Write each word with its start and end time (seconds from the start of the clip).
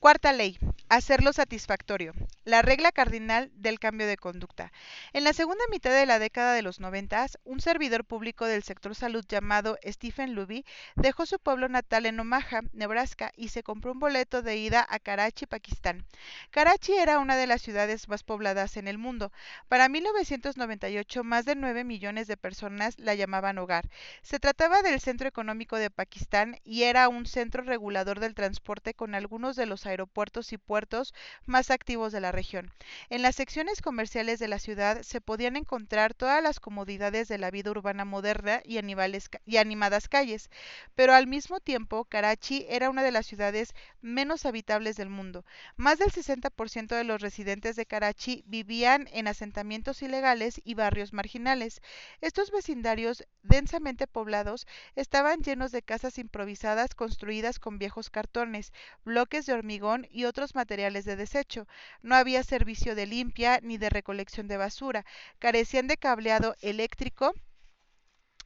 Cuarta 0.00 0.32
ley. 0.32 0.58
Hacerlo 0.88 1.34
satisfactorio. 1.34 2.14
La 2.44 2.62
regla 2.62 2.90
cardinal 2.90 3.52
del 3.54 3.78
cambio 3.78 4.06
de 4.06 4.16
conducta. 4.16 4.72
En 5.12 5.24
la 5.24 5.34
segunda 5.34 5.62
mitad 5.70 5.90
de 5.92 6.06
la 6.06 6.18
década 6.18 6.54
de 6.54 6.62
los 6.62 6.80
noventas, 6.80 7.38
un 7.44 7.60
servidor 7.60 8.04
público 8.04 8.46
del 8.46 8.62
sector 8.62 8.94
salud 8.94 9.24
llamado 9.28 9.78
Stephen 9.86 10.34
Luby 10.34 10.64
dejó 10.96 11.26
su 11.26 11.38
pueblo 11.38 11.68
natal 11.68 12.06
en 12.06 12.18
Omaha, 12.18 12.62
Nebraska, 12.72 13.30
y 13.36 13.48
se 13.48 13.62
compró 13.62 13.92
un 13.92 14.00
boleto 14.00 14.40
de 14.40 14.56
ida 14.56 14.84
a 14.88 14.98
Karachi, 14.98 15.44
Pakistán. 15.44 16.06
Karachi 16.50 16.94
era 16.94 17.18
una 17.18 17.36
de 17.36 17.46
las 17.46 17.60
ciudades 17.60 18.08
más 18.08 18.24
pobladas 18.24 18.78
en 18.78 18.88
el 18.88 18.96
mundo. 18.96 19.32
Para 19.68 19.90
1998, 19.90 21.24
más 21.24 21.44
de 21.44 21.56
9 21.56 21.84
millones 21.84 22.26
de 22.26 22.38
personas 22.38 22.98
la 22.98 23.14
llamaban 23.14 23.58
hogar. 23.58 23.88
Se 24.22 24.40
trataba 24.40 24.80
del 24.80 24.98
centro 24.98 25.28
económico 25.28 25.76
de 25.76 25.90
Pakistán 25.90 26.56
y 26.64 26.84
era 26.84 27.08
un 27.08 27.26
centro 27.26 27.62
regulador 27.62 28.18
del 28.18 28.34
transporte 28.34 28.94
con 28.94 29.14
algunos 29.14 29.56
de 29.56 29.66
los 29.66 29.86
aeropuertos 29.90 30.52
y 30.52 30.58
puertos 30.58 31.14
más 31.46 31.70
activos 31.70 32.12
de 32.12 32.20
la 32.20 32.32
región. 32.32 32.72
En 33.08 33.22
las 33.22 33.36
secciones 33.36 33.82
comerciales 33.82 34.38
de 34.38 34.48
la 34.48 34.58
ciudad 34.58 35.02
se 35.02 35.20
podían 35.20 35.56
encontrar 35.56 36.14
todas 36.14 36.42
las 36.42 36.60
comodidades 36.60 37.28
de 37.28 37.38
la 37.38 37.50
vida 37.50 37.70
urbana 37.70 38.04
moderna 38.04 38.62
y, 38.64 38.78
animadas 38.78 40.08
calles, 40.08 40.50
pero 40.94 41.14
al 41.14 41.26
mismo 41.26 41.60
tiempo 41.60 42.04
Karachi 42.04 42.66
era 42.68 42.90
una 42.90 43.02
de 43.02 43.10
las 43.10 43.26
ciudades 43.26 43.74
menos 44.00 44.46
habitables 44.46 44.96
del 44.96 45.10
mundo. 45.10 45.44
Más 45.76 45.98
del 45.98 46.10
60% 46.10 46.96
de 46.96 47.04
los 47.04 47.20
residentes 47.20 47.76
de 47.76 47.86
Karachi 47.86 48.44
vivían 48.46 49.08
en 49.12 49.28
asentamientos 49.28 50.02
ilegales 50.02 50.60
y 50.64 50.74
barrios 50.74 51.12
marginales. 51.12 51.82
Estos 52.20 52.50
vecindarios 52.50 53.24
densamente 53.42 54.06
poblados 54.06 54.66
estaban 54.94 55.40
llenos 55.40 55.72
de 55.72 55.82
casas 55.82 56.18
improvisadas 56.18 56.94
construidas 56.94 57.58
con 57.58 57.78
viejos 57.78 58.10
cartones, 58.10 58.72
bloques 59.04 59.46
de 59.46 59.54
hormigón 59.54 59.79
y 60.10 60.24
otros 60.24 60.54
materiales 60.54 61.04
de 61.04 61.16
desecho. 61.16 61.66
No 62.02 62.14
había 62.14 62.42
servicio 62.42 62.94
de 62.94 63.06
limpia 63.06 63.60
ni 63.62 63.78
de 63.78 63.88
recolección 63.88 64.46
de 64.46 64.58
basura. 64.58 65.04
Carecían 65.38 65.86
de 65.86 65.96
cableado 65.96 66.54
eléctrico 66.60 67.32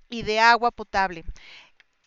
y 0.09 0.23
de 0.23 0.39
agua 0.39 0.71
potable. 0.71 1.25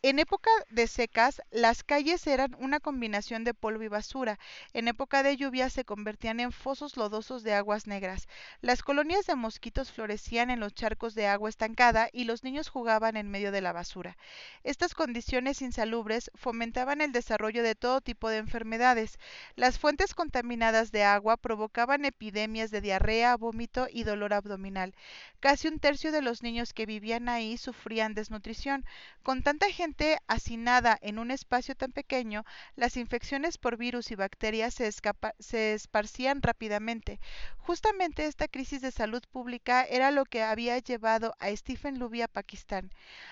En 0.03 0.19
época 0.19 0.51
de 0.69 0.85
secas, 0.85 1.41
las 1.49 1.83
calles 1.83 2.27
eran 2.27 2.55
una 2.59 2.79
combinación 2.79 3.43
de 3.43 3.55
polvo 3.55 3.81
y 3.81 3.87
basura. 3.87 4.37
En 4.73 4.87
época 4.87 5.23
de 5.23 5.35
lluvia 5.35 5.71
se 5.71 5.85
convertían 5.85 6.39
en 6.39 6.51
fosos 6.51 6.97
lodosos 6.97 7.41
de 7.41 7.55
aguas 7.55 7.87
negras. 7.87 8.27
Las 8.61 8.83
colonias 8.83 9.25
de 9.25 9.33
mosquitos 9.33 9.91
florecían 9.91 10.51
en 10.51 10.59
los 10.59 10.75
charcos 10.75 11.15
de 11.15 11.25
agua 11.25 11.49
estancada 11.49 12.09
y 12.13 12.25
los 12.25 12.43
niños 12.43 12.69
jugaban 12.69 13.17
en 13.17 13.31
medio 13.31 13.51
de 13.51 13.61
la 13.61 13.73
basura. 13.73 14.17
Estas 14.63 14.93
condiciones 14.93 15.63
insalubres 15.63 16.29
fomentaban 16.35 17.01
el 17.01 17.11
desarrollo 17.11 17.63
de 17.63 17.73
todo 17.73 17.99
tipo 17.99 18.29
de 18.29 18.37
enfermedades. 18.37 19.17
Las 19.55 19.79
fuentes 19.79 20.13
contaminadas 20.13 20.91
de 20.91 21.05
agua 21.05 21.37
provocaban 21.37 22.05
epidemias 22.05 22.69
de 22.69 22.81
diarrea, 22.81 23.35
vómito 23.35 23.87
y 23.91 24.03
dolor 24.03 24.35
abdominal. 24.35 24.93
Casi 25.39 25.67
un 25.67 25.79
tercio 25.79 26.11
de 26.11 26.21
los 26.21 26.43
niños 26.43 26.73
que 26.73 26.85
vivían 26.85 27.29
ahí 27.29 27.57
sufrían 27.57 28.13
desnutrición. 28.13 28.85
Con 29.23 29.41
tanta 29.41 29.69
gente 29.71 29.86
hacinada 30.27 30.97
en 31.01 31.19
un 31.19 31.31
espacio 31.31 31.75
tan 31.75 31.91
pequeño, 31.91 32.43
las 32.75 32.97
infecciones 32.97 33.57
por 33.57 33.77
virus 33.77 34.11
y 34.11 34.15
bacterias 34.15 34.73
se, 34.73 34.91
se 35.39 35.73
esparcían 35.73 36.41
rápidamente. 36.41 37.19
Justamente 37.57 38.25
esta 38.25 38.47
crisis 38.47 38.81
de 38.81 38.91
salud 38.91 39.21
pública 39.31 39.83
era 39.83 40.11
lo 40.11 40.25
que 40.25 40.41
había 40.41 40.77
llevado 40.79 41.35
a 41.39 41.55
Stephen 41.55 41.99
Luby 41.99 42.21
a 42.21 42.27
Pakistán. 42.27 42.91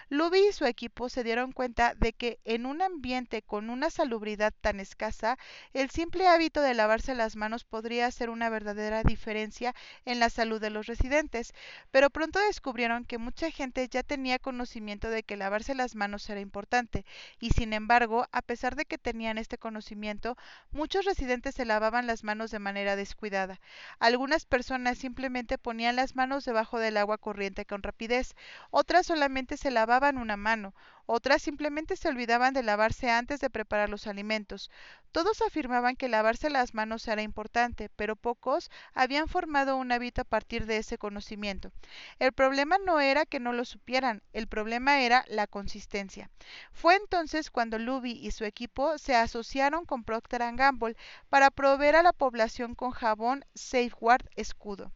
Luby 0.09 0.50
y 0.50 0.52
su 0.52 0.66
equipo 0.66 1.09
se 1.09 1.23
dieron 1.23 1.52
cuenta 1.52 1.95
de 1.95 2.14
que 2.14 2.39
en 2.44 2.66
un 2.66 2.81
ambiente 2.81 3.42
con 3.42 3.69
una 3.69 3.90
salubridad 3.90 4.53
tan 4.62 4.80
escasa, 4.80 5.38
el 5.73 5.90
simple 5.90 6.28
hábito 6.28 6.62
de 6.62 6.73
lavarse 6.73 7.16
las 7.16 7.36
manos 7.36 7.64
podría 7.64 8.08
hacer 8.08 8.30
una 8.30 8.50
verdadera 8.50 9.03
diferencia 9.03 9.73
en 10.06 10.19
la 10.19 10.30
salud 10.30 10.59
de 10.59 10.69
los 10.69 10.86
residentes, 10.88 11.53
pero 11.92 12.09
pronto 12.09 12.40
descubrieron 12.40 13.06
que 13.06 13.18
mucha 13.18 13.50
gente 13.52 13.88
ya 13.88 14.03
tenía 14.03 14.40
conocimiento 14.40 15.09
de 15.09 15.24
que 15.24 15.38
lavarse 15.38 15.75
las 15.75 15.96
manos 15.96 16.29
era 16.29 16.41
importante, 16.45 17.06
y 17.39 17.50
sin 17.50 17.73
embargo, 17.73 18.28
a 18.31 18.41
pesar 18.41 18.75
de 18.75 18.85
que 18.85 18.97
tenían 18.97 19.38
este 19.38 19.57
conocimiento, 19.57 20.38
muchos 20.72 21.03
residentes 21.06 21.56
se 21.56 21.66
lavaban 21.66 22.07
las 22.07 22.23
manos 22.23 22.51
de 22.51 22.59
manera 22.59 22.95
descuidada. 22.95 23.59
Algunas 24.00 24.45
personas 24.45 24.97
simplemente 24.97 25.57
ponían 25.57 25.95
las 25.95 26.16
manos 26.16 26.45
debajo 26.45 26.79
del 26.79 26.97
agua 26.97 27.17
corriente 27.17 27.66
con 27.66 27.84
rapidez, 27.84 28.35
otras 28.72 29.07
solamente 29.07 29.57
se 29.57 29.72
lavaban 29.72 30.17
una 30.17 30.38
mano, 30.38 30.73
otras 31.05 31.41
simplemente 31.41 31.95
se 31.95 32.07
olvidaban 32.07 32.53
de 32.53 32.63
lavarse 32.63 33.09
antes 33.09 33.39
de 33.39 33.49
preparar 33.49 33.89
los 33.89 34.07
alimentos. 34.07 34.69
Todos 35.11 35.41
afirmaban 35.41 35.95
que 35.95 36.09
lavarse 36.09 36.49
las 36.49 36.73
manos 36.73 37.07
era 37.07 37.21
importante, 37.21 37.89
pero 37.95 38.16
pocos 38.16 38.69
habían 38.93 39.27
formado 39.27 39.77
un 39.77 39.91
hábito 39.91 40.21
a 40.21 40.25
partir 40.25 40.66
de 40.66 40.77
ese 40.77 40.97
conocimiento. 40.97 41.71
El 42.19 42.33
problema 42.33 42.77
no 42.77 42.99
era 42.99 43.25
que 43.25 43.39
no 43.39 43.53
lo 43.53 43.66
supieran, 43.66 44.21
el 44.33 44.47
problema 44.47 44.99
era 45.01 45.23
la 45.27 45.47
consistencia. 45.47 46.29
Fue 46.71 46.95
entonces 46.95 47.49
cuando 47.49 47.79
Luby 47.79 48.11
y 48.11 48.31
su 48.31 48.43
equipo 48.43 48.97
se 48.97 49.16
asociaron 49.16 49.85
con 49.85 50.03
Procter 50.03 50.41
Gamble 50.55 50.97
para 51.29 51.51
proveer 51.51 51.95
a 51.95 52.03
la 52.03 52.13
población 52.13 52.75
con 52.75 52.91
jabón 52.91 53.45
Safeguard 53.53 54.29
Escudo. 54.35 54.91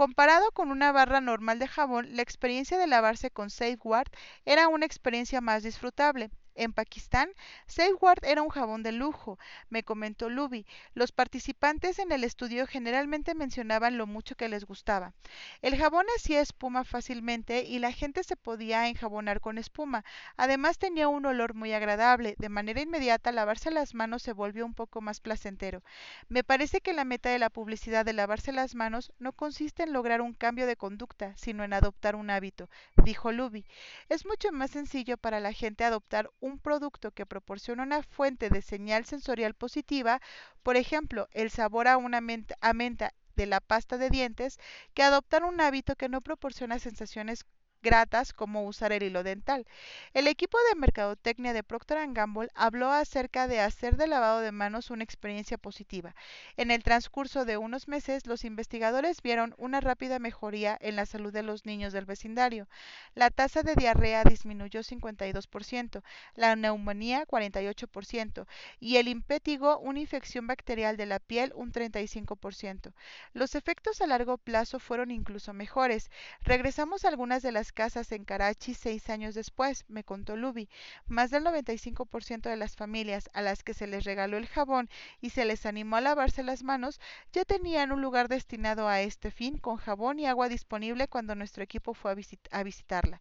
Comparado 0.00 0.50
con 0.52 0.70
una 0.70 0.92
barra 0.92 1.20
normal 1.20 1.58
de 1.58 1.68
jabón, 1.68 2.16
la 2.16 2.22
experiencia 2.22 2.78
de 2.78 2.86
lavarse 2.86 3.30
con 3.30 3.50
Safeguard 3.50 4.08
era 4.46 4.66
una 4.68 4.86
experiencia 4.86 5.42
más 5.42 5.62
disfrutable. 5.62 6.30
En 6.54 6.72
Pakistán, 6.72 7.30
Safeguard 7.66 8.24
era 8.24 8.42
un 8.42 8.48
jabón 8.48 8.82
de 8.82 8.92
lujo, 8.92 9.38
me 9.68 9.82
comentó 9.82 10.28
Luby. 10.28 10.66
Los 10.94 11.12
participantes 11.12 11.98
en 11.98 12.12
el 12.12 12.24
estudio 12.24 12.66
generalmente 12.66 13.34
mencionaban 13.34 13.98
lo 13.98 14.06
mucho 14.06 14.34
que 14.34 14.48
les 14.48 14.64
gustaba. 14.64 15.12
El 15.62 15.76
jabón 15.76 16.06
hacía 16.16 16.40
espuma 16.40 16.84
fácilmente 16.84 17.62
y 17.62 17.78
la 17.78 17.92
gente 17.92 18.24
se 18.24 18.36
podía 18.36 18.88
enjabonar 18.88 19.40
con 19.40 19.58
espuma. 19.58 20.04
Además 20.36 20.78
tenía 20.78 21.08
un 21.08 21.26
olor 21.26 21.54
muy 21.54 21.72
agradable. 21.72 22.34
De 22.38 22.48
manera 22.48 22.80
inmediata 22.80 23.32
lavarse 23.32 23.70
las 23.70 23.94
manos 23.94 24.22
se 24.22 24.32
volvió 24.32 24.66
un 24.66 24.74
poco 24.74 25.00
más 25.00 25.20
placentero. 25.20 25.82
Me 26.28 26.44
parece 26.44 26.80
que 26.80 26.92
la 26.92 27.04
meta 27.04 27.30
de 27.30 27.38
la 27.38 27.50
publicidad 27.50 28.04
de 28.04 28.12
lavarse 28.12 28.52
las 28.52 28.74
manos 28.74 29.12
no 29.18 29.32
consiste 29.32 29.84
en 29.84 29.92
lograr 29.92 30.20
un 30.20 30.34
cambio 30.34 30.66
de 30.66 30.76
conducta, 30.76 31.36
sino 31.36 31.64
en 31.64 31.72
adoptar 31.72 32.16
un 32.16 32.30
hábito, 32.30 32.68
dijo 33.04 33.32
Luby. 33.32 33.64
Es 34.08 34.26
mucho 34.26 34.52
más 34.52 34.70
sencillo 34.70 35.16
para 35.16 35.40
la 35.40 35.52
gente 35.52 35.84
adoptar 35.84 36.30
un 36.40 36.58
producto 36.58 37.12
que 37.12 37.26
proporciona 37.26 37.82
una 37.82 38.02
fuente 38.02 38.48
de 38.50 38.62
señal 38.62 39.04
sensorial 39.04 39.54
positiva, 39.54 40.20
por 40.62 40.76
ejemplo, 40.76 41.28
el 41.32 41.50
sabor 41.50 41.88
a 41.88 41.96
una 41.96 42.20
menta 42.20 42.56
de 43.36 43.46
la 43.46 43.60
pasta 43.60 43.98
de 43.98 44.10
dientes, 44.10 44.58
que 44.94 45.02
adoptar 45.02 45.44
un 45.44 45.60
hábito 45.60 45.96
que 45.96 46.08
no 46.08 46.20
proporciona 46.20 46.78
sensaciones 46.78 47.44
gratas 47.82 48.32
como 48.32 48.64
usar 48.66 48.92
el 48.92 49.02
hilo 49.02 49.22
dental. 49.22 49.66
El 50.12 50.26
equipo 50.26 50.58
de 50.68 50.78
mercadotecnia 50.78 51.52
de 51.52 51.62
Procter 51.62 51.98
Gamble 52.12 52.50
habló 52.54 52.90
acerca 52.92 53.48
de 53.48 53.60
hacer 53.60 53.96
del 53.96 54.10
lavado 54.10 54.40
de 54.40 54.52
manos 54.52 54.90
una 54.90 55.04
experiencia 55.04 55.58
positiva. 55.58 56.14
En 56.56 56.70
el 56.70 56.82
transcurso 56.82 57.44
de 57.44 57.56
unos 57.56 57.88
meses, 57.88 58.26
los 58.26 58.44
investigadores 58.44 59.22
vieron 59.22 59.54
una 59.56 59.80
rápida 59.80 60.18
mejoría 60.18 60.76
en 60.80 60.96
la 60.96 61.06
salud 61.06 61.32
de 61.32 61.42
los 61.42 61.64
niños 61.64 61.92
del 61.92 62.04
vecindario. 62.04 62.68
La 63.14 63.30
tasa 63.30 63.62
de 63.62 63.74
diarrea 63.74 64.24
disminuyó 64.24 64.80
52%, 64.80 66.02
la 66.34 66.56
neumonía 66.56 67.26
48% 67.26 68.46
y 68.78 68.96
el 68.96 69.08
impétigo, 69.08 69.78
una 69.78 70.00
infección 70.00 70.46
bacterial 70.46 70.96
de 70.96 71.06
la 71.06 71.18
piel, 71.18 71.52
un 71.54 71.72
35%. 71.72 72.92
Los 73.32 73.54
efectos 73.54 74.00
a 74.00 74.06
largo 74.06 74.36
plazo 74.38 74.78
fueron 74.78 75.10
incluso 75.10 75.52
mejores. 75.52 76.10
Regresamos 76.42 77.04
a 77.04 77.08
algunas 77.08 77.42
de 77.42 77.52
las 77.52 77.69
casas 77.72 78.12
en 78.12 78.24
Karachi 78.24 78.74
seis 78.74 79.10
años 79.10 79.34
después, 79.34 79.84
me 79.88 80.04
contó 80.04 80.36
Luby. 80.36 80.68
Más 81.06 81.30
del 81.30 81.44
95% 81.44 82.48
de 82.48 82.56
las 82.56 82.76
familias 82.76 83.30
a 83.32 83.42
las 83.42 83.62
que 83.62 83.74
se 83.74 83.86
les 83.86 84.04
regaló 84.04 84.36
el 84.36 84.46
jabón 84.46 84.88
y 85.20 85.30
se 85.30 85.44
les 85.44 85.66
animó 85.66 85.96
a 85.96 86.00
lavarse 86.00 86.42
las 86.42 86.62
manos 86.62 87.00
ya 87.32 87.44
tenían 87.44 87.92
un 87.92 88.02
lugar 88.02 88.28
destinado 88.28 88.88
a 88.88 89.00
este 89.00 89.30
fin 89.30 89.58
con 89.58 89.76
jabón 89.76 90.18
y 90.18 90.26
agua 90.26 90.48
disponible 90.48 91.08
cuando 91.08 91.34
nuestro 91.34 91.62
equipo 91.62 91.94
fue 91.94 92.12
a, 92.12 92.16
a 92.50 92.62
visitarla. 92.62 93.20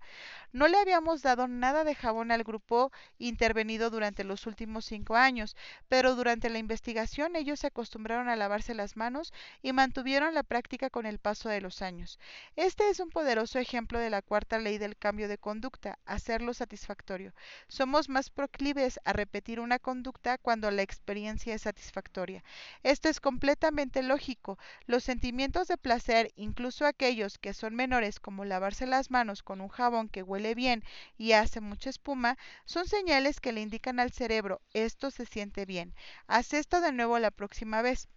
No 0.52 0.68
le 0.68 0.78
habíamos 0.78 1.22
dado 1.22 1.48
nada 1.48 1.84
de 1.84 1.96
jabón 1.96 2.32
al 2.32 2.44
grupo 2.44 2.92
intervenido 3.18 3.90
durante 3.90 4.24
los 4.24 4.48
últimos 4.48 4.86
cinco 4.86 5.16
años, 5.16 5.56
pero 5.88 6.16
durante 6.16 6.50
la 6.50 6.60
investigación 6.60 7.36
ellos 7.36 7.60
se 7.60 7.68
acostumbraron 7.68 8.30
a 8.30 8.36
lavarse 8.36 8.74
las 8.74 8.98
manos 8.98 9.34
y 9.62 9.74
mantuvieron 9.74 10.34
la 10.34 10.44
práctica 10.44 10.90
con 10.90 11.06
el 11.06 11.20
paso 11.20 11.50
de 11.50 11.62
los 11.62 11.82
años. 11.82 12.20
Este 12.56 12.90
es 12.90 13.00
un 13.00 13.10
poderoso 13.10 13.60
ejemplo 13.60 14.00
de 14.00 14.10
la 14.10 14.22
cual 14.22 14.39
cuarta 14.40 14.58
ley 14.58 14.78
del 14.78 14.96
cambio 14.96 15.28
de 15.28 15.38
conducta, 15.38 16.00
hacerlo 16.06 16.54
satisfactorio. 16.54 17.34
Somos 17.68 18.08
más 18.08 18.30
proclives 18.30 18.98
a 19.04 19.12
repetir 19.12 19.60
una 19.60 19.80
conducta 19.80 20.38
cuando 20.38 20.72
la 20.72 20.82
experiencia 20.82 21.54
es 21.54 21.64
satisfactoria. 21.64 22.42
Esto 22.82 23.10
es 23.10 23.20
completamente 23.20 24.02
lógico. 24.02 24.58
Los 24.86 25.04
sentimientos 25.04 25.68
de 25.68 25.78
placer, 25.78 26.32
incluso 26.38 26.86
aquellos 26.86 27.38
que 27.38 27.54
son 27.54 27.76
menores 27.76 28.22
como 28.22 28.46
lavarse 28.46 28.86
las 28.86 29.12
manos 29.12 29.44
con 29.44 29.60
un 29.60 29.68
jabón 29.68 30.08
que 30.08 30.24
huele 30.24 30.56
bien 30.56 30.86
y 31.18 31.34
hace 31.34 31.60
mucha 31.60 31.90
espuma, 31.90 32.38
son 32.64 32.88
señales 32.88 33.42
que 33.42 33.52
le 33.52 33.60
indican 33.60 34.00
al 34.00 34.14
cerebro 34.14 34.62
esto 34.74 35.12
se 35.12 35.26
siente 35.26 35.66
bien. 35.66 35.94
Haz 36.28 36.54
esto 36.54 36.80
de 36.80 36.94
nuevo 36.94 37.20
la 37.20 37.32
próxima 37.32 37.82
vez. 37.82 38.08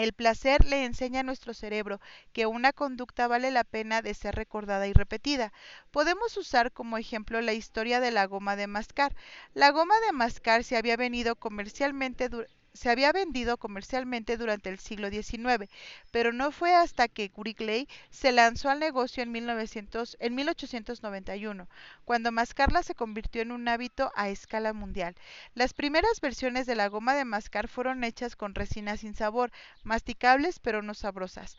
El 0.00 0.14
placer 0.14 0.64
le 0.64 0.86
enseña 0.86 1.20
a 1.20 1.22
nuestro 1.22 1.52
cerebro 1.52 2.00
que 2.32 2.46
una 2.46 2.72
conducta 2.72 3.28
vale 3.28 3.50
la 3.50 3.64
pena 3.64 4.00
de 4.00 4.14
ser 4.14 4.34
recordada 4.34 4.86
y 4.86 4.94
repetida. 4.94 5.52
Podemos 5.90 6.38
usar 6.38 6.72
como 6.72 6.96
ejemplo 6.96 7.42
la 7.42 7.52
historia 7.52 8.00
de 8.00 8.10
la 8.10 8.24
goma 8.24 8.56
de 8.56 8.66
mascar. 8.66 9.14
La 9.52 9.70
goma 9.72 9.94
de 10.06 10.12
mascar 10.12 10.64
se 10.64 10.78
había 10.78 10.96
venido 10.96 11.36
comercialmente 11.36 12.30
se 12.72 12.90
había 12.90 13.12
vendido 13.12 13.56
comercialmente 13.56 14.36
durante 14.36 14.70
el 14.70 14.78
siglo 14.78 15.10
XIX, 15.10 15.68
pero 16.10 16.32
no 16.32 16.52
fue 16.52 16.74
hasta 16.74 17.08
que 17.08 17.30
Wrigley 17.36 17.88
se 18.10 18.32
lanzó 18.32 18.70
al 18.70 18.80
negocio 18.80 19.22
en, 19.22 19.32
1900, 19.32 20.16
en 20.20 20.34
1891, 20.34 21.68
cuando 22.04 22.32
mascarla 22.32 22.82
se 22.82 22.94
convirtió 22.94 23.42
en 23.42 23.52
un 23.52 23.68
hábito 23.68 24.12
a 24.14 24.28
escala 24.28 24.72
mundial. 24.72 25.14
Las 25.54 25.74
primeras 25.74 26.20
versiones 26.20 26.66
de 26.66 26.76
la 26.76 26.88
goma 26.88 27.14
de 27.14 27.24
mascar 27.24 27.68
fueron 27.68 28.04
hechas 28.04 28.36
con 28.36 28.54
resina 28.54 28.96
sin 28.96 29.14
sabor, 29.14 29.50
masticables 29.82 30.58
pero 30.58 30.82
no 30.82 30.94
sabrosas. 30.94 31.56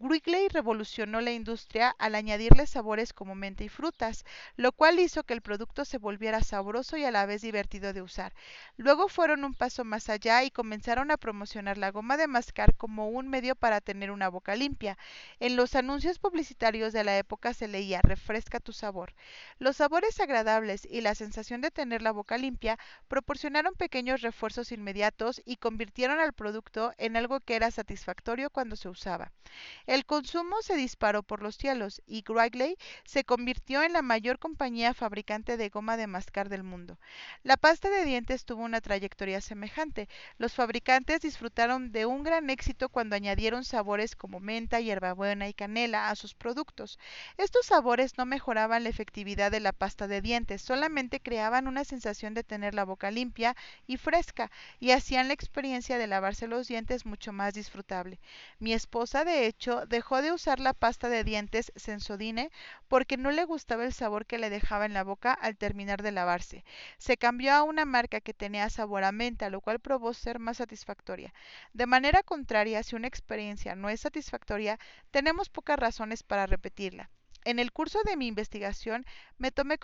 Wrigley 0.00 0.48
revolucionó 0.48 1.20
la 1.20 1.32
industria 1.32 1.94
al 1.98 2.14
añadirle 2.14 2.68
sabores 2.68 3.12
como 3.12 3.34
menta 3.34 3.64
y 3.64 3.68
frutas, 3.68 4.24
lo 4.56 4.70
cual 4.70 5.00
hizo 5.00 5.24
que 5.24 5.34
el 5.34 5.42
producto 5.42 5.84
se 5.84 5.98
volviera 5.98 6.40
sabroso 6.40 6.96
y 6.96 7.04
a 7.04 7.10
la 7.10 7.26
vez 7.26 7.42
divertido 7.42 7.92
de 7.92 8.02
usar. 8.02 8.32
Luego 8.76 9.08
fueron 9.08 9.44
un 9.44 9.54
paso 9.54 9.84
más 9.84 10.08
allá 10.08 10.44
y 10.44 10.52
comenzaron 10.52 11.10
a 11.10 11.16
promocionar 11.16 11.78
la 11.78 11.90
goma 11.90 12.16
de 12.16 12.28
mascar 12.28 12.76
como 12.76 13.08
un 13.08 13.28
medio 13.28 13.56
para 13.56 13.80
tener 13.80 14.12
una 14.12 14.28
boca 14.28 14.54
limpia. 14.54 14.96
En 15.40 15.56
los 15.56 15.74
anuncios 15.74 16.20
publicitarios 16.20 16.92
de 16.92 17.02
la 17.02 17.18
época 17.18 17.52
se 17.52 17.66
leía 17.66 18.00
refresca 18.00 18.60
tu 18.60 18.72
sabor. 18.72 19.14
Los 19.58 19.78
sabores 19.78 20.20
agradables 20.20 20.86
y 20.88 21.00
la 21.00 21.16
sensación 21.16 21.60
de 21.60 21.72
tener 21.72 22.02
la 22.02 22.12
boca 22.12 22.38
limpia 22.38 22.78
proporcionaron 23.08 23.74
pequeños 23.74 24.22
refuerzos 24.22 24.70
inmediatos 24.70 25.42
y 25.44 25.56
convirtieron 25.56 26.20
al 26.20 26.32
producto 26.34 26.94
en 26.98 27.16
algo 27.16 27.40
que 27.40 27.56
era 27.56 27.72
satisfactorio 27.72 28.48
cuando 28.50 28.76
se 28.76 28.88
usaba. 28.88 29.32
El 29.88 30.04
consumo 30.04 30.60
se 30.60 30.76
disparó 30.76 31.22
por 31.22 31.40
los 31.40 31.56
cielos 31.56 32.02
y 32.06 32.22
Wrigley 32.28 32.76
se 33.06 33.24
convirtió 33.24 33.82
en 33.82 33.94
la 33.94 34.02
mayor 34.02 34.38
compañía 34.38 34.92
fabricante 34.92 35.56
de 35.56 35.70
goma 35.70 35.96
de 35.96 36.06
mascar 36.06 36.50
del 36.50 36.62
mundo. 36.62 36.98
La 37.42 37.56
pasta 37.56 37.88
de 37.88 38.04
dientes 38.04 38.44
tuvo 38.44 38.64
una 38.64 38.82
trayectoria 38.82 39.40
semejante. 39.40 40.10
Los 40.36 40.52
fabricantes 40.52 41.22
disfrutaron 41.22 41.90
de 41.90 42.04
un 42.04 42.22
gran 42.22 42.50
éxito 42.50 42.90
cuando 42.90 43.16
añadieron 43.16 43.64
sabores 43.64 44.14
como 44.14 44.40
menta, 44.40 44.78
hierbabuena 44.78 45.48
y 45.48 45.54
canela 45.54 46.10
a 46.10 46.16
sus 46.16 46.34
productos. 46.34 46.98
Estos 47.38 47.64
sabores 47.64 48.18
no 48.18 48.26
mejoraban 48.26 48.82
la 48.82 48.90
efectividad 48.90 49.50
de 49.50 49.60
la 49.60 49.72
pasta 49.72 50.06
de 50.06 50.20
dientes, 50.20 50.60
solamente 50.60 51.20
creaban 51.20 51.66
una 51.66 51.84
sensación 51.84 52.34
de 52.34 52.44
tener 52.44 52.74
la 52.74 52.84
boca 52.84 53.10
limpia 53.10 53.56
y 53.86 53.96
fresca 53.96 54.50
y 54.80 54.90
hacían 54.90 55.28
la 55.28 55.34
experiencia 55.34 55.96
de 55.96 56.06
lavarse 56.06 56.46
los 56.46 56.68
dientes 56.68 57.06
mucho 57.06 57.32
más 57.32 57.54
disfrutable. 57.54 58.20
Mi 58.58 58.74
esposa, 58.74 59.24
de 59.24 59.46
hecho, 59.46 59.77
dejó 59.86 60.22
de 60.22 60.32
usar 60.32 60.60
la 60.60 60.74
pasta 60.74 61.08
de 61.08 61.24
dientes 61.24 61.72
Sensodyne 61.76 62.50
porque 62.88 63.16
no 63.16 63.30
le 63.30 63.44
gustaba 63.44 63.84
el 63.84 63.92
sabor 63.92 64.26
que 64.26 64.38
le 64.38 64.50
dejaba 64.50 64.86
en 64.86 64.94
la 64.94 65.04
boca 65.04 65.32
al 65.32 65.56
terminar 65.56 66.02
de 66.02 66.12
lavarse. 66.12 66.64
Se 66.98 67.16
cambió 67.16 67.52
a 67.52 67.62
una 67.62 67.84
marca 67.84 68.20
que 68.20 68.34
tenía 68.34 68.70
sabor 68.70 69.04
a 69.04 69.12
menta, 69.12 69.50
lo 69.50 69.60
cual 69.60 69.80
probó 69.80 70.14
ser 70.14 70.38
más 70.38 70.58
satisfactoria. 70.58 71.32
De 71.72 71.86
manera 71.86 72.22
contraria, 72.22 72.82
si 72.82 72.96
una 72.96 73.08
experiencia 73.08 73.74
no 73.74 73.88
es 73.88 74.00
satisfactoria, 74.00 74.78
tenemos 75.10 75.48
pocas 75.48 75.78
razones 75.78 76.22
para 76.22 76.46
repetirla. 76.46 77.10
En 77.44 77.58
el 77.58 77.72
curso 77.72 78.00
de 78.04 78.16
mi 78.16 78.26
investigación 78.26 79.06
me, 79.38 79.50
topé 79.50 79.78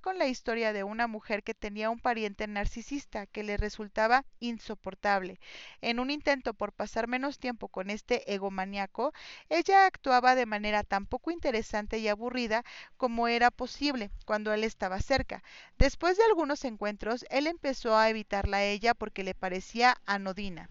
con 0.00 0.18
la 0.18 0.26
historia 0.26 0.72
de 0.72 0.84
una 0.84 1.06
mujer 1.06 1.42
que 1.42 1.52
tenía 1.52 1.90
un 1.90 1.98
pariente 1.98 2.46
narcisista 2.46 3.26
que 3.26 3.42
le 3.42 3.56
resultaba 3.56 4.24
insoportable. 4.38 5.38
En 5.80 5.98
un 5.98 6.10
intento 6.10 6.54
por 6.54 6.72
pasar 6.72 7.08
menos 7.08 7.38
tiempo 7.38 7.68
con 7.68 7.90
este 7.90 8.32
egomaniaco, 8.32 9.12
ella 9.48 9.86
actuaba 9.86 10.34
de 10.34 10.46
manera 10.46 10.82
tan 10.82 11.06
poco 11.06 11.30
interesante 11.30 11.98
y 11.98 12.08
aburrida 12.08 12.64
como 12.96 13.28
era 13.28 13.50
posible 13.50 14.10
cuando 14.24 14.52
él 14.52 14.64
estaba 14.64 15.00
cerca. 15.00 15.42
Después 15.78 16.16
de 16.16 16.24
algunos 16.24 16.64
encuentros, 16.64 17.26
él 17.30 17.46
empezó 17.48 17.96
a 17.96 18.08
evitarla 18.08 18.58
a 18.58 18.64
ella 18.64 18.94
porque 18.94 19.24
le 19.24 19.34
parecía 19.34 19.96
anodina. 20.06 20.68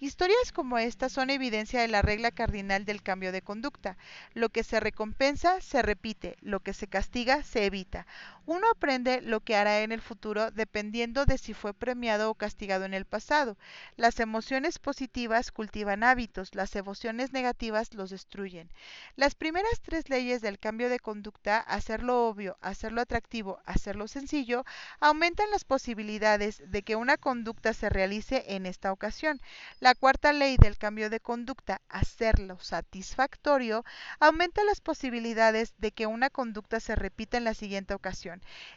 Historias 0.00 0.52
como 0.52 0.78
esta 0.78 1.08
son 1.08 1.30
evidencia 1.30 1.80
de 1.80 1.88
la 1.88 2.02
regla 2.02 2.30
cardinal 2.30 2.84
del 2.84 3.02
cambio 3.02 3.32
de 3.32 3.42
conducta. 3.42 3.96
Lo 4.34 4.48
que 4.48 4.64
se 4.64 4.80
recompensa 4.80 5.60
se 5.60 5.82
repite, 5.82 6.36
lo 6.40 6.60
que 6.60 6.74
se 6.74 6.86
castiga 6.86 7.42
se 7.42 7.66
evita. 7.66 8.06
Uno 8.46 8.68
aprende 8.70 9.20
lo 9.20 9.40
que 9.40 9.54
hará 9.56 9.80
en 9.80 9.92
el 9.92 10.00
futuro 10.00 10.50
dependiendo 10.50 11.24
de 11.24 11.38
si 11.38 11.54
fue 11.54 11.72
premiado 11.72 12.30
o 12.30 12.34
castigado 12.34 12.84
en 12.84 12.94
el 12.94 13.04
pasado. 13.04 13.56
Las 13.96 14.18
emociones 14.18 14.78
positivas 14.78 15.52
cultivan 15.52 16.02
hábitos, 16.02 16.54
las 16.54 16.74
emociones 16.74 17.32
negativas 17.32 17.94
los 17.94 18.10
destruyen. 18.10 18.68
Las 19.16 19.34
primeras 19.34 19.80
tres 19.80 20.08
leyes 20.08 20.40
del 20.40 20.58
cambio 20.58 20.88
de 20.88 20.98
conducta, 20.98 21.58
hacerlo 21.58 22.26
obvio, 22.28 22.56
hacerlo 22.60 23.00
atractivo, 23.00 23.60
hacerlo 23.66 24.08
sencillo, 24.08 24.64
aumentan 25.00 25.50
las 25.50 25.64
posibilidades 25.64 26.62
de 26.70 26.82
que 26.82 26.96
una 26.96 27.16
conducta 27.18 27.72
se 27.74 27.88
realice 27.88 28.44
en 28.48 28.66
esta 28.66 28.92
ocasión. 28.92 29.40
La 29.80 29.94
cuarta 29.94 30.32
ley 30.32 30.56
del 30.56 30.78
cambio 30.78 31.10
de 31.10 31.20
conducta, 31.20 31.80
hacerlo 31.88 32.58
satisfactorio, 32.60 33.84
aumenta 34.18 34.64
las 34.64 34.80
posibilidades 34.80 35.74
de 35.78 35.92
que 35.92 36.06
una 36.06 36.30
conducta 36.30 36.80
se 36.80 36.94
repita 36.94 37.36
en 37.36 37.44
la 37.44 37.54
siguiente 37.54 37.94
ocasión. 37.94 38.29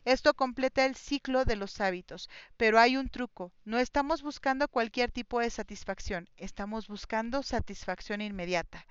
Esto 0.06 0.34
completa 0.34 0.86
el 0.86 0.96
ciclo 0.96 1.46
de 1.46 1.56
los 1.56 1.80
hábitos, 1.82 2.30
pero 2.58 2.80
hay 2.80 2.98
un 2.98 3.10
truco. 3.10 3.52
No 3.66 3.80
estamos 3.80 4.22
buscando 4.22 4.68
cualquier 4.68 5.12
tipo 5.12 5.40
de 5.40 5.50
satisfacción, 5.50 6.30
estamos 6.38 6.88
buscando 6.88 7.44
satisfacción 7.44 8.22
inmediata 8.22 8.86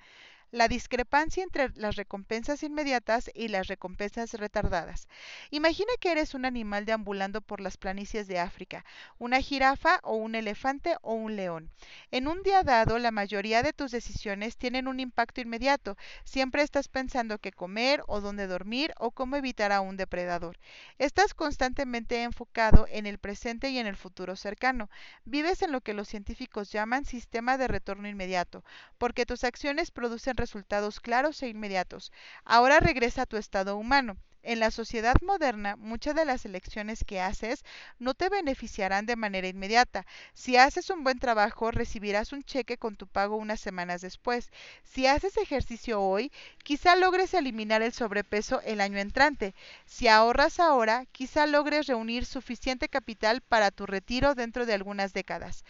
la 0.52 0.68
discrepancia 0.68 1.42
entre 1.42 1.70
las 1.76 1.96
recompensas 1.96 2.62
inmediatas 2.62 3.30
y 3.34 3.48
las 3.48 3.68
recompensas 3.68 4.34
retardadas. 4.34 5.08
Imagina 5.50 5.90
que 5.98 6.12
eres 6.12 6.34
un 6.34 6.44
animal 6.44 6.84
deambulando 6.84 7.40
por 7.40 7.62
las 7.62 7.78
planicies 7.78 8.28
de 8.28 8.38
África, 8.38 8.84
una 9.18 9.40
jirafa 9.40 9.98
o 10.02 10.14
un 10.14 10.34
elefante 10.34 10.96
o 11.00 11.14
un 11.14 11.36
león. 11.36 11.70
En 12.10 12.28
un 12.28 12.42
día 12.42 12.62
dado, 12.62 12.98
la 12.98 13.10
mayoría 13.10 13.62
de 13.62 13.72
tus 13.72 13.90
decisiones 13.92 14.58
tienen 14.58 14.88
un 14.88 15.00
impacto 15.00 15.40
inmediato. 15.40 15.96
Siempre 16.24 16.62
estás 16.62 16.88
pensando 16.88 17.38
qué 17.38 17.50
comer 17.50 18.02
o 18.06 18.20
dónde 18.20 18.46
dormir 18.46 18.92
o 18.98 19.10
cómo 19.10 19.36
evitar 19.36 19.72
a 19.72 19.80
un 19.80 19.96
depredador. 19.96 20.58
Estás 20.98 21.32
constantemente 21.32 22.22
enfocado 22.24 22.86
en 22.90 23.06
el 23.06 23.16
presente 23.16 23.70
y 23.70 23.78
en 23.78 23.86
el 23.86 23.96
futuro 23.96 24.36
cercano. 24.36 24.90
Vives 25.24 25.62
en 25.62 25.72
lo 25.72 25.80
que 25.80 25.94
los 25.94 26.08
científicos 26.08 26.70
llaman 26.70 27.06
sistema 27.06 27.56
de 27.56 27.68
retorno 27.68 28.06
inmediato, 28.06 28.62
porque 28.98 29.24
tus 29.24 29.44
acciones 29.44 29.90
producen 29.90 30.36
resultados 30.42 30.98
claros 30.98 31.40
e 31.42 31.48
inmediatos. 31.48 32.10
Ahora 32.44 32.80
regresa 32.80 33.22
a 33.22 33.26
tu 33.26 33.36
estado 33.36 33.76
humano. 33.76 34.16
En 34.44 34.58
la 34.58 34.72
sociedad 34.72 35.14
moderna, 35.22 35.76
muchas 35.76 36.16
de 36.16 36.24
las 36.24 36.44
elecciones 36.44 37.04
que 37.04 37.20
haces 37.20 37.64
no 38.00 38.12
te 38.14 38.28
beneficiarán 38.28 39.06
de 39.06 39.14
manera 39.14 39.46
inmediata. 39.46 40.04
Si 40.34 40.56
haces 40.56 40.90
un 40.90 41.04
buen 41.04 41.20
trabajo, 41.20 41.70
recibirás 41.70 42.32
un 42.32 42.42
cheque 42.42 42.76
con 42.76 42.96
tu 42.96 43.06
pago 43.06 43.36
unas 43.36 43.60
semanas 43.60 44.00
después. 44.00 44.50
Si 44.82 45.06
haces 45.06 45.36
ejercicio 45.36 46.02
hoy, 46.02 46.32
quizá 46.64 46.96
logres 46.96 47.34
eliminar 47.34 47.82
el 47.82 47.92
sobrepeso 47.92 48.60
el 48.62 48.80
año 48.80 48.98
entrante. 48.98 49.54
Si 49.86 50.08
ahorras 50.08 50.58
ahora, 50.58 51.06
quizá 51.12 51.46
logres 51.46 51.86
reunir 51.86 52.26
suficiente 52.26 52.88
capital 52.88 53.42
para 53.42 53.70
tu 53.70 53.86
retiro 53.86 54.34
dentro 54.34 54.66
de 54.66 54.74
algunas 54.74 55.12
décadas. 55.12 55.64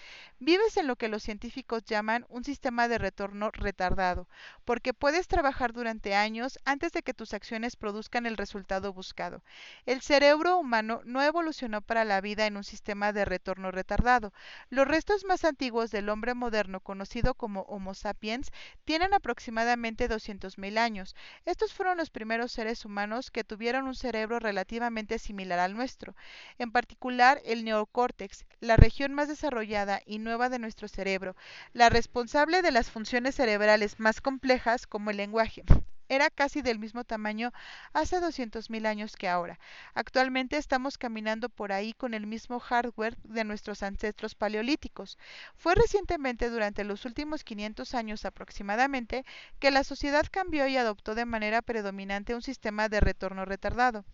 Vives 0.45 0.77
en 0.77 0.89
lo 0.89 0.97
que 0.97 1.07
los 1.07 1.23
científicos 1.23 1.85
llaman 1.85 2.27
un 2.29 2.43
sistema 2.43 2.89
de 2.89 2.99
retorno 2.99 3.53
retardado, 3.53 4.27
porque 4.65 4.93
puedes 4.93 5.29
trabajar 5.29 5.73
durante 5.73 6.17
años 6.17 6.59
antes 6.65 6.91
de 6.91 7.05
que 7.05 7.15
tus 7.15 7.33
acciones 7.33 7.77
produzcan 7.77 8.27
el 8.27 8.37
resultado 8.37 8.93
buscado. 8.93 9.45
El 9.87 10.01
cerebro 10.01 10.59
humano 10.59 11.01
no 11.05 11.23
evolucionó 11.23 11.81
para 11.81 12.05
la 12.05 12.21
vida 12.21 12.47
en 12.47 12.57
un 12.57 12.65
sistema 12.65 13.13
de 13.13 13.25
retorno 13.25 13.71
retardado. 13.71 14.33
Los 14.69 14.89
restos 14.89 15.25
más 15.25 15.45
antiguos 15.45 15.93
del 15.93 16.09
hombre 16.09 16.35
moderno, 16.35 16.81
conocido 16.81 17.35
como 17.35 17.61
Homo 17.69 17.95
sapiens, 17.95 18.51
tienen 18.85 19.15
aproximadamente 19.15 20.09
200.000 20.09 20.77
años. 20.77 21.15
Estos 21.45 21.73
fueron 21.73 21.99
los 21.99 22.11
primeros 22.11 22.51
seres 22.51 22.85
humanos 22.85 23.31
que 23.31 23.45
tuvieron 23.45 23.87
un 23.87 23.95
cerebro 23.95 24.41
relativamente 24.41 25.21
similar 25.21 25.61
al 25.61 25.75
nuestro, 25.75 26.17
en 26.59 26.73
particular 26.73 27.41
el 27.45 27.65
neocórtex, 27.65 28.45
la 28.59 28.77
región 28.77 29.15
más 29.15 29.29
desarrollada 29.29 30.01
y 30.05 30.19
nueva 30.33 30.49
de 30.49 30.59
nuestro 30.59 30.89
cerebro, 30.89 31.37
la 31.75 31.91
responsable 31.91 32.63
de 32.63 32.71
las 32.71 32.91
funciones 32.91 33.35
cerebrales 33.35 34.01
más 34.01 34.23
complejas 34.23 34.87
como 34.87 35.11
el 35.11 35.19
lenguaje. 35.19 35.63
era 36.09 36.31
casi 36.31 36.63
del 36.63 36.79
mismo 36.79 37.05
tamaño 37.05 37.53
hace 37.93 38.19
200.000 38.21 38.87
años 38.87 39.17
que 39.17 39.29
ahora. 39.29 39.59
Actualmente 39.95 40.57
estamos 40.57 40.97
caminando 40.99 41.49
por 41.51 41.73
ahí 41.73 41.93
con 41.93 42.15
el 42.15 42.27
mismo 42.27 42.61
hardware 42.61 43.17
de 43.25 43.45
nuestros 43.45 43.83
ancestros 43.83 44.35
paleolíticos. 44.35 45.19
Fue 45.55 45.75
recientemente, 45.75 46.49
durante 46.51 46.85
los 46.85 47.05
últimos 47.05 47.45
500 47.45 47.95
años 47.95 48.25
aproximadamente, 48.25 49.25
que 49.59 49.71
la 49.71 49.85
sociedad 49.85 50.27
cambió 50.31 50.67
y 50.67 50.77
adoptó 50.79 51.15
de 51.15 51.27
manera 51.27 51.61
predominante 51.63 52.35
un 52.35 52.43
sistema 52.43 52.89
de 52.89 53.01
retorno 53.01 53.45
retardado. 53.45 54.05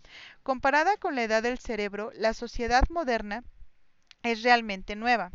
Comparada 0.43 0.97
con 0.97 1.15
la 1.15 1.23
edad 1.25 1.43
del 1.45 1.59
cerebro, 1.59 2.11
la 2.15 2.35
sociedad 2.35 2.83
moderna 2.91 3.45
es 4.23 4.43
realmente 4.43 4.97
nueva. 4.97 5.33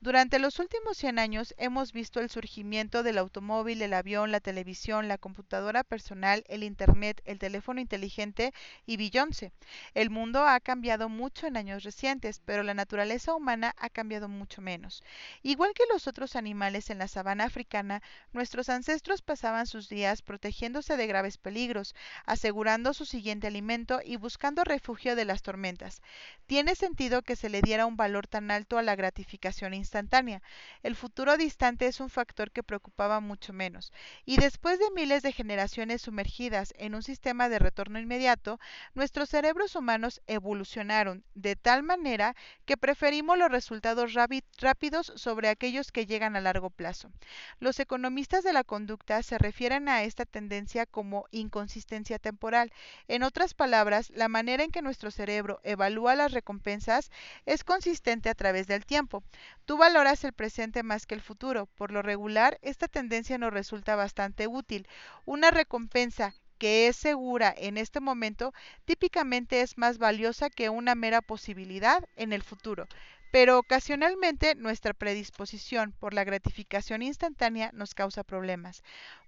Durante 0.00 0.38
los 0.38 0.58
últimos 0.58 0.98
100 0.98 1.18
años 1.18 1.54
hemos 1.56 1.92
visto 1.92 2.20
el 2.20 2.30
surgimiento 2.30 3.02
del 3.02 3.18
automóvil, 3.18 3.80
el 3.82 3.94
avión, 3.94 4.30
la 4.30 4.40
televisión, 4.40 5.08
la 5.08 5.18
computadora 5.18 5.84
personal, 5.84 6.44
el 6.48 6.62
Internet, 6.62 7.22
el 7.24 7.38
teléfono 7.38 7.80
inteligente 7.80 8.52
y 8.84 8.98
Beyoncé. 8.98 9.52
El 9.94 10.10
mundo 10.10 10.46
ha 10.46 10.60
cambiado 10.60 11.08
mucho 11.08 11.46
en 11.46 11.56
años 11.56 11.82
recientes, 11.82 12.40
pero 12.44 12.62
la 12.62 12.74
naturaleza 12.74 13.34
humana 13.34 13.74
ha 13.78 13.88
cambiado 13.88 14.28
mucho 14.28 14.60
menos. 14.60 15.02
Igual 15.42 15.72
que 15.74 15.84
los 15.90 16.06
otros 16.06 16.36
animales 16.36 16.90
en 16.90 16.98
la 16.98 17.08
sabana 17.08 17.44
africana, 17.44 18.02
nuestros 18.32 18.68
ancestros 18.68 19.22
pasaban 19.22 19.66
sus 19.66 19.88
días 19.88 20.22
protegiéndose 20.22 20.96
de 20.96 21.06
graves 21.06 21.38
peligros, 21.38 21.94
asegurando 22.26 22.92
su 22.92 23.06
siguiente 23.06 23.46
alimento 23.46 24.00
y 24.04 24.16
buscando 24.16 24.62
refugio 24.62 25.16
de 25.16 25.24
las 25.24 25.42
tormentas. 25.42 26.02
Tiene 26.46 26.74
sentido 26.74 27.22
que 27.22 27.34
se 27.34 27.48
le 27.48 27.62
diera 27.62 27.86
un 27.86 27.96
valor 27.96 28.26
tan 28.26 28.50
alto 28.50 28.78
a 28.78 28.82
la 28.82 28.94
gratificación 28.94 29.55
instantánea. 29.62 30.42
El 30.82 30.96
futuro 30.96 31.36
distante 31.36 31.86
es 31.86 32.00
un 32.00 32.10
factor 32.10 32.50
que 32.50 32.62
preocupaba 32.62 33.20
mucho 33.20 33.52
menos. 33.52 33.92
Y 34.24 34.36
después 34.36 34.78
de 34.78 34.90
miles 34.94 35.22
de 35.22 35.32
generaciones 35.32 36.02
sumergidas 36.02 36.74
en 36.76 36.94
un 36.94 37.02
sistema 37.02 37.48
de 37.48 37.58
retorno 37.58 37.98
inmediato, 37.98 38.60
nuestros 38.94 39.30
cerebros 39.30 39.76
humanos 39.76 40.20
evolucionaron 40.26 41.24
de 41.34 41.56
tal 41.56 41.82
manera 41.82 42.36
que 42.64 42.76
preferimos 42.76 43.38
los 43.38 43.50
resultados 43.50 44.14
rápidos 44.14 45.12
sobre 45.16 45.48
aquellos 45.48 45.92
que 45.92 46.06
llegan 46.06 46.36
a 46.36 46.40
largo 46.40 46.70
plazo. 46.70 47.10
Los 47.58 47.80
economistas 47.80 48.44
de 48.44 48.52
la 48.52 48.64
conducta 48.64 49.22
se 49.22 49.38
refieren 49.38 49.88
a 49.88 50.02
esta 50.02 50.24
tendencia 50.24 50.86
como 50.86 51.26
inconsistencia 51.30 52.18
temporal. 52.18 52.72
En 53.08 53.22
otras 53.22 53.54
palabras, 53.54 54.10
la 54.10 54.28
manera 54.28 54.64
en 54.64 54.70
que 54.70 54.82
nuestro 54.82 55.10
cerebro 55.10 55.60
evalúa 55.62 56.14
las 56.14 56.32
recompensas 56.32 57.10
es 57.44 57.64
consistente 57.64 58.28
a 58.28 58.34
través 58.34 58.66
del 58.66 58.84
tiempo. 58.84 59.22
Tú 59.64 59.76
valoras 59.76 60.24
el 60.24 60.32
presente 60.32 60.82
más 60.82 61.06
que 61.06 61.14
el 61.14 61.20
futuro. 61.20 61.66
Por 61.66 61.90
lo 61.92 62.02
regular, 62.02 62.58
esta 62.62 62.88
tendencia 62.88 63.38
nos 63.38 63.52
resulta 63.52 63.96
bastante 63.96 64.46
útil. 64.46 64.86
Una 65.24 65.50
recompensa 65.50 66.34
que 66.58 66.88
es 66.88 66.96
segura 66.96 67.54
en 67.56 67.76
este 67.76 68.00
momento 68.00 68.54
típicamente 68.84 69.60
es 69.60 69.76
más 69.76 69.98
valiosa 69.98 70.50
que 70.50 70.70
una 70.70 70.94
mera 70.94 71.20
posibilidad 71.20 72.04
en 72.16 72.32
el 72.32 72.42
futuro. 72.42 72.86
Pero 73.32 73.58
ocasionalmente 73.58 74.54
nuestra 74.54 74.94
predisposición 74.94 75.92
por 75.92 76.14
la 76.14 76.24
gratificación 76.24 77.02
instantánea 77.02 77.70
nos 77.74 77.94
causa 77.94 78.24
problemas. 78.24 78.82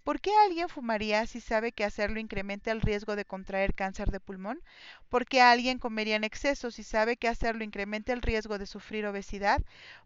¿Por 0.04 0.20
qué 0.20 0.30
alguien 0.44 0.68
fumaría 0.68 1.26
si 1.26 1.40
sabe 1.40 1.72
que 1.72 1.84
hacerlo 1.84 2.18
incrementa 2.18 2.70
el 2.70 2.80
riesgo 2.80 3.14
de 3.14 3.24
contraer 3.24 3.74
cáncer 3.74 4.10
de 4.10 4.20
pulmón? 4.20 4.62
¿Por 5.08 5.26
qué 5.26 5.40
alguien 5.42 5.78
comería 5.78 6.16
en 6.16 6.24
exceso 6.24 6.70
si 6.70 6.82
sabe 6.82 7.16
que 7.16 7.28
hacerlo 7.28 7.64
incrementa 7.64 8.12
el 8.12 8.22
riesgo 8.22 8.58
de 8.58 8.66
sufrir 8.66 9.06
obesidad? 9.06 9.62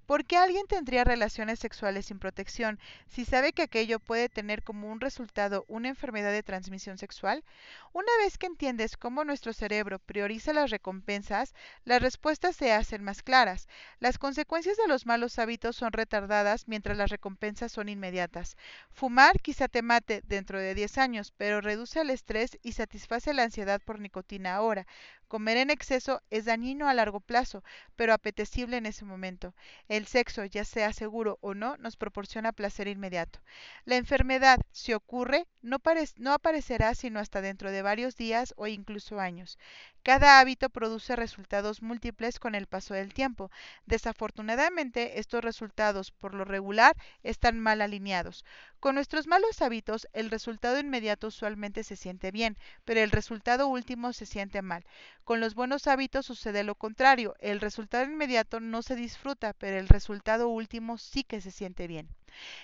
¿Por 0.06 0.24
qué 0.24 0.36
alguien 0.36 0.66
tendría 0.66 1.04
relaciones 1.04 1.60
sexuales 1.60 2.06
sin 2.06 2.18
protección 2.18 2.80
si 3.08 3.24
sabe 3.24 3.52
que 3.52 3.62
aquello 3.62 4.00
puede 4.00 4.28
tener 4.28 4.64
como 4.64 4.90
un 4.90 5.00
resultado 5.00 5.64
una 5.68 5.88
enfermedad 5.88 6.32
de 6.32 6.42
transmisión 6.42 6.98
sexual? 6.98 7.44
Una 7.92 8.10
vez 8.18 8.36
que 8.38 8.46
entiendes 8.46 8.96
cómo 8.96 9.24
nuestro 9.24 9.52
cerebro 9.52 10.00
prioriza 10.00 10.52
las 10.52 10.70
recompensas, 10.70 11.54
las 11.84 12.02
respuestas 12.02 12.56
se 12.56 12.72
hacen 12.72 13.04
más 13.04 13.22
claras. 13.22 13.68
Las 14.00 14.18
consecuencias 14.18 14.76
de 14.76 14.88
los 14.88 15.06
malos 15.06 15.38
hábitos 15.38 15.76
son 15.76 15.92
retardadas 15.92 16.66
mientras 16.66 16.98
las 16.98 17.10
recompensas 17.10 17.70
son 17.70 17.88
inmediatas. 17.88 18.56
Fumar 18.90 19.40
quizá 19.40 19.68
te 19.68 19.82
mate 19.92 20.22
dentro 20.26 20.58
de 20.58 20.74
10 20.74 20.96
años, 20.96 21.34
pero 21.36 21.60
reduce 21.60 22.00
el 22.00 22.08
estrés 22.08 22.58
y 22.62 22.72
satisface 22.72 23.34
la 23.34 23.42
ansiedad 23.42 23.78
por 23.84 24.00
nicotina 24.00 24.54
ahora. 24.54 24.86
Comer 25.28 25.58
en 25.58 25.68
exceso 25.68 26.22
es 26.30 26.46
dañino 26.46 26.88
a 26.88 26.94
largo 26.94 27.20
plazo, 27.20 27.62
pero 27.94 28.14
apetecible 28.14 28.78
en 28.78 28.86
ese 28.86 29.04
momento. 29.04 29.54
El 29.88 30.06
sexo, 30.06 30.46
ya 30.46 30.64
sea 30.64 30.94
seguro 30.94 31.36
o 31.42 31.52
no, 31.52 31.76
nos 31.76 31.96
proporciona 31.96 32.52
placer 32.52 32.88
inmediato. 32.88 33.40
La 33.84 33.96
enfermedad, 33.96 34.60
si 34.70 34.94
ocurre, 34.94 35.46
no, 35.60 35.76
no 36.16 36.32
aparecerá 36.32 36.94
sino 36.94 37.20
hasta 37.20 37.42
dentro 37.42 37.70
de 37.70 37.82
varios 37.82 38.16
días 38.16 38.54
o 38.56 38.66
incluso 38.68 39.20
años. 39.20 39.58
Cada 40.04 40.40
hábito 40.40 40.68
produce 40.68 41.14
resultados 41.16 41.80
múltiples 41.80 42.38
con 42.38 42.54
el 42.54 42.66
paso 42.66 42.94
del 42.94 43.14
tiempo. 43.14 43.50
Desafortunadamente, 43.86 45.20
estos 45.20 45.42
resultados, 45.44 46.10
por 46.10 46.34
lo 46.34 46.44
regular, 46.44 46.96
están 47.22 47.60
mal 47.60 47.80
alineados. 47.80 48.44
Con 48.80 48.96
nuestros 48.96 49.26
malos 49.28 49.62
hábitos, 49.62 50.08
el 50.12 50.30
resultado 50.30 50.78
inmediato 50.80 51.28
usualmente 51.28 51.84
se 51.84 51.96
siente 51.96 52.32
bien, 52.32 52.58
pero 52.84 53.00
el 53.00 53.12
resultado 53.12 53.68
último 53.68 54.12
se 54.12 54.26
siente 54.26 54.60
mal. 54.60 54.84
Con 55.24 55.40
los 55.40 55.54
buenos 55.54 55.86
hábitos 55.86 56.26
sucede 56.26 56.64
lo 56.64 56.74
contrario. 56.74 57.36
El 57.38 57.60
resultado 57.60 58.04
inmediato 58.04 58.58
no 58.58 58.82
se 58.82 58.96
disfruta, 58.96 59.52
pero 59.52 59.78
el 59.78 59.88
resultado 59.88 60.48
último 60.48 60.98
sí 60.98 61.22
que 61.22 61.40
se 61.40 61.52
siente 61.52 61.86
bien. 61.86 62.08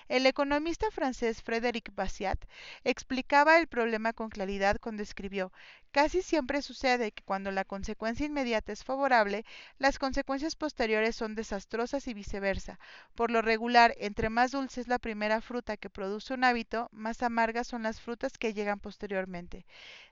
El 0.08 0.26
economista 0.26 0.90
francés 0.90 1.42
Frédéric 1.42 1.94
Bastiat 1.94 2.38
explicaba 2.84 3.58
el 3.58 3.66
problema 3.66 4.12
con 4.12 4.28
claridad 4.30 4.78
cuando 4.80 5.02
escribió 5.02 5.52
Casi 5.90 6.20
siempre 6.20 6.60
sucede 6.60 7.12
que 7.12 7.24
cuando 7.24 7.50
la 7.50 7.64
consecuencia 7.64 8.26
inmediata 8.26 8.72
es 8.72 8.84
favorable, 8.84 9.44
las 9.78 9.98
consecuencias 9.98 10.54
posteriores 10.54 11.16
son 11.16 11.34
desastrosas 11.34 12.06
y 12.08 12.14
viceversa. 12.14 12.78
Por 13.14 13.30
lo 13.30 13.40
regular, 13.40 13.94
entre 13.98 14.28
más 14.28 14.52
dulce 14.52 14.82
es 14.82 14.88
la 14.88 14.98
primera 14.98 15.40
fruta 15.40 15.76
que 15.78 15.88
produce 15.88 16.34
un 16.34 16.44
hábito, 16.44 16.88
más 16.92 17.22
amargas 17.22 17.66
son 17.66 17.82
las 17.82 18.00
frutas 18.00 18.36
que 18.36 18.52
llegan 18.52 18.80
posteriormente. 18.80 19.64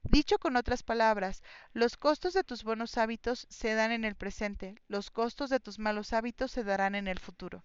Dicho 0.02 0.38
con 0.38 0.56
otras 0.56 0.82
palabras, 0.82 1.42
los 1.74 1.96
costos 1.96 2.32
de 2.32 2.44
tus 2.44 2.64
buenos 2.64 2.96
hábitos 2.96 3.46
se 3.50 3.74
dan 3.74 3.92
en 3.92 4.04
el 4.04 4.14
presente, 4.14 4.76
los 4.88 5.10
costos 5.10 5.50
de 5.50 5.60
tus 5.60 5.78
malos 5.78 6.12
hábitos 6.12 6.52
se 6.52 6.64
darán 6.64 6.94
en 6.94 7.06
el 7.06 7.18
futuro. 7.18 7.64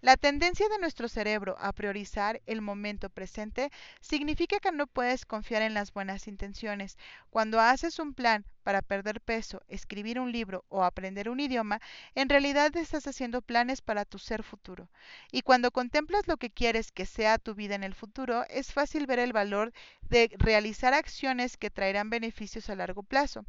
La 0.00 0.16
tendencia 0.16 0.68
de 0.68 0.78
nuestro 0.78 1.08
cerebro 1.08 1.29
a 1.58 1.72
priorizar 1.72 2.40
el 2.46 2.60
momento 2.60 3.10
presente 3.10 3.70
significa 4.00 4.60
que 4.60 4.72
no 4.72 4.86
puedes 4.86 5.24
confiar 5.24 5.62
en 5.62 5.74
las 5.74 5.92
buenas 5.92 6.26
intenciones. 6.28 6.96
Cuando 7.30 7.60
haces 7.60 7.98
un 7.98 8.14
plan 8.14 8.44
para 8.60 8.82
perder 8.82 9.20
peso, 9.20 9.62
escribir 9.68 10.20
un 10.20 10.32
libro 10.32 10.64
o 10.68 10.84
aprender 10.84 11.28
un 11.28 11.40
idioma, 11.40 11.80
en 12.14 12.28
realidad 12.28 12.76
estás 12.76 13.06
haciendo 13.06 13.42
planes 13.42 13.80
para 13.80 14.04
tu 14.04 14.18
ser 14.18 14.42
futuro. 14.42 14.88
Y 15.32 15.42
cuando 15.42 15.70
contemplas 15.70 16.28
lo 16.28 16.36
que 16.36 16.50
quieres 16.50 16.92
que 16.92 17.06
sea 17.06 17.38
tu 17.38 17.54
vida 17.54 17.74
en 17.74 17.84
el 17.84 17.94
futuro, 17.94 18.44
es 18.48 18.72
fácil 18.72 19.06
ver 19.06 19.18
el 19.18 19.32
valor 19.32 19.72
de 20.02 20.30
realizar 20.38 20.92
acciones 20.92 21.56
que 21.56 21.70
traerán 21.70 22.10
beneficios 22.10 22.68
a 22.68 22.74
largo 22.74 23.02
plazo. 23.02 23.44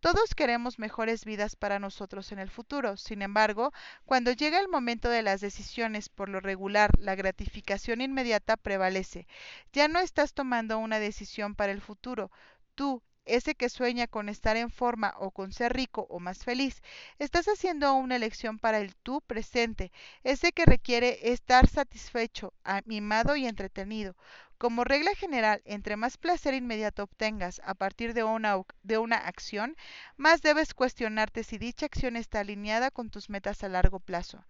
Todos 0.00 0.34
queremos 0.34 0.78
mejores 0.78 1.24
vidas 1.24 1.56
para 1.56 1.78
nosotros 1.78 2.30
en 2.32 2.38
el 2.38 2.50
futuro. 2.50 2.96
Sin 2.96 3.22
embargo, 3.22 3.72
cuando 4.04 4.32
llega 4.32 4.60
el 4.60 4.68
momento 4.68 5.08
de 5.08 5.22
las 5.22 5.40
decisiones, 5.40 6.08
por 6.08 6.28
lo 6.28 6.40
regular, 6.40 6.90
la 6.98 7.14
gratificación 7.14 8.00
inmediata 8.00 8.56
prevalece. 8.56 9.26
Ya 9.72 9.88
no 9.88 9.98
estás 9.98 10.34
tomando 10.34 10.78
una 10.78 10.98
decisión 10.98 11.54
para 11.54 11.72
el 11.72 11.80
futuro. 11.80 12.30
Tú, 12.74 13.02
ese 13.26 13.54
que 13.54 13.68
sueña 13.68 14.06
con 14.06 14.28
estar 14.28 14.56
en 14.56 14.70
forma 14.70 15.14
o 15.18 15.30
con 15.30 15.52
ser 15.52 15.72
rico 15.74 16.06
o 16.10 16.20
más 16.20 16.44
feliz. 16.44 16.82
Estás 17.18 17.46
haciendo 17.46 17.94
una 17.94 18.16
elección 18.16 18.58
para 18.58 18.78
el 18.78 18.94
tú 18.96 19.20
presente, 19.20 19.92
ese 20.22 20.52
que 20.52 20.64
requiere 20.64 21.32
estar 21.32 21.66
satisfecho, 21.68 22.52
mimado 22.84 23.36
y 23.36 23.46
entretenido. 23.46 24.16
Como 24.56 24.84
regla 24.84 25.14
general, 25.16 25.60
entre 25.64 25.96
más 25.96 26.16
placer 26.16 26.54
inmediato 26.54 27.02
obtengas 27.02 27.60
a 27.64 27.74
partir 27.74 28.14
de 28.14 28.22
una 28.24 29.16
acción, 29.16 29.76
más 30.16 30.42
debes 30.42 30.72
cuestionarte 30.74 31.42
si 31.42 31.58
dicha 31.58 31.86
acción 31.86 32.16
está 32.16 32.40
alineada 32.40 32.90
con 32.90 33.10
tus 33.10 33.28
metas 33.28 33.64
a 33.64 33.68
largo 33.68 33.98
plazo. 33.98 34.44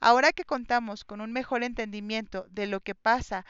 Ahora 0.00 0.32
que 0.32 0.44
contamos 0.44 1.04
con 1.04 1.20
un 1.20 1.32
mejor 1.32 1.64
entendimiento 1.64 2.46
de 2.50 2.68
lo 2.68 2.80
que 2.80 2.94
pasa 2.94 3.44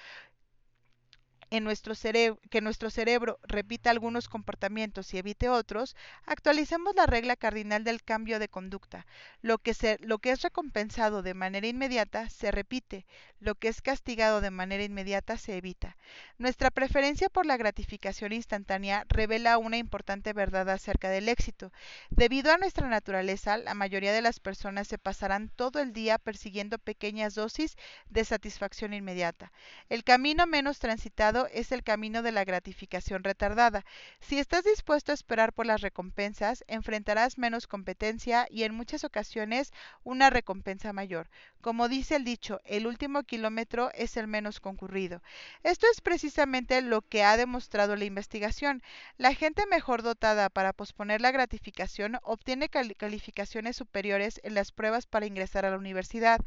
que 1.50 2.61
nuestro 2.61 2.90
cerebro 2.90 3.38
repita 3.43 3.90
algunos 3.90 4.28
comportamientos 4.28 5.12
y 5.14 5.19
evite 5.19 5.49
otros, 5.49 5.97
actualicemos 6.26 6.95
la 6.95 7.07
regla 7.07 7.37
cardinal 7.37 7.85
del 7.85 8.02
cambio 8.02 8.38
de 8.38 8.49
conducta. 8.49 9.07
Lo 9.43 9.59
que, 9.59 9.75
se, 9.75 9.99
lo 10.00 10.19
que 10.19 10.31
es 10.31 10.43
recompensado 10.43 11.23
de 11.23 11.35
manera 11.35 11.67
inmediata 11.67 12.28
se 12.28 12.50
repite, 12.50 13.07
lo 13.40 13.55
que 13.55 13.69
es 13.69 13.81
castigado 13.83 14.40
de 14.40 14.50
manera 14.50 14.83
inmediata 14.83 15.38
se 15.38 15.57
evita. 15.57 15.97
Nuestra 16.38 16.71
preferencia 16.71 17.28
por 17.28 17.47
la 17.47 17.57
gratificación 17.57 18.33
instantánea 18.33 19.05
revela 19.09 19.59
una 19.59 19.76
importante 19.76 20.33
verdad 20.33 20.69
acerca 20.71 21.09
del 21.09 21.28
éxito. 21.28 21.73
Debido 22.11 22.52
a 22.52 22.59
nuestra 22.59 22.88
naturaleza, 22.88 23.59
la 23.59 23.75
mayoría 23.75 24.12
de 24.12 24.23
las 24.23 24.40
personas 24.40 24.88
se 24.88 24.99
pasarán 24.99 25.49
todo 25.49 25.81
el 25.81 25.93
día 25.93 26.19
persiguiendo 26.19 26.78
pequeñas 26.78 27.35
dosis 27.35 27.76
de 28.09 28.25
satisfacción 28.25 28.93
inmediata. 28.93 29.52
El 29.88 30.05
camino 30.05 30.47
menos 30.47 30.78
transitado 30.78 31.38
es 31.47 31.73
el 31.73 31.83
camino 31.83 32.23
de 32.23 32.33
la 32.33 32.45
gratificación 32.45 33.23
retardada. 33.23 33.85
Si 34.21 34.38
estás 34.38 34.64
dispuesto 34.64 35.12
a 35.12 35.14
esperar 35.14 35.52
por 35.52 35.66
las 35.66 35.80
recompensas, 35.80 36.64
enfrentarás 36.66 37.38
menos 37.38 37.66
competencia 37.66 38.47
y 38.50 38.64
en 38.64 38.75
muchas 38.75 39.04
ocasiones 39.04 39.73
una 40.04 40.30
recompensa 40.30 40.92
mayor. 40.92 41.28
Como 41.61 41.88
dice 41.88 42.16
el 42.16 42.25
dicho, 42.25 42.61
el 42.64 42.87
último 42.87 43.25
kilómetro 43.25 43.90
es 43.95 44.16
el 44.16 44.28
menos 44.28 44.61
concurrido. 44.61 45.23
Esto 45.62 45.87
es 45.92 46.00
precisamente 46.00 46.80
lo 46.83 47.02
que 47.02 47.25
ha 47.25 47.37
demostrado 47.37 47.97
la 47.97 48.04
investigación. 48.04 48.83
La 49.16 49.35
gente 49.35 49.66
mejor 49.66 50.02
dotada 50.02 50.50
para 50.50 50.73
posponer 50.73 51.21
la 51.21 51.33
gratificación 51.33 52.18
obtiene 52.23 52.68
calificaciones 52.68 53.76
superiores 53.76 54.40
en 54.45 54.54
las 54.54 54.73
pruebas 54.73 55.07
para 55.07 55.26
ingresar 55.26 55.66
a 55.66 55.71
la 55.71 55.78
universidad. 55.78 56.40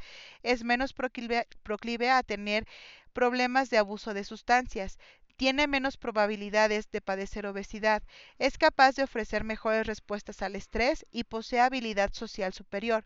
Es 0.43 0.63
menos 0.63 0.93
proclive 0.93 2.10
a 2.10 2.24
tener 2.24 2.67
problemas 3.12 3.70
de 3.70 3.77
abuso 3.77 4.13
de 4.13 4.24
sustancias, 4.24 4.98
tiene 5.38 5.68
menos 5.68 5.98
probabilidades 5.98 6.91
de 6.91 7.01
padecer 7.01 7.48
obesidad, 7.48 8.03
es 8.38 8.58
capaz 8.58 8.96
de 8.96 9.03
ofrecer 9.03 9.44
mejores 9.44 9.88
respuestas 9.88 10.41
al 10.41 10.56
estrés 10.56 11.06
y 11.12 11.24
posee 11.24 11.60
habilidad 11.60 12.13
social 12.13 12.53
superior. 12.53 13.06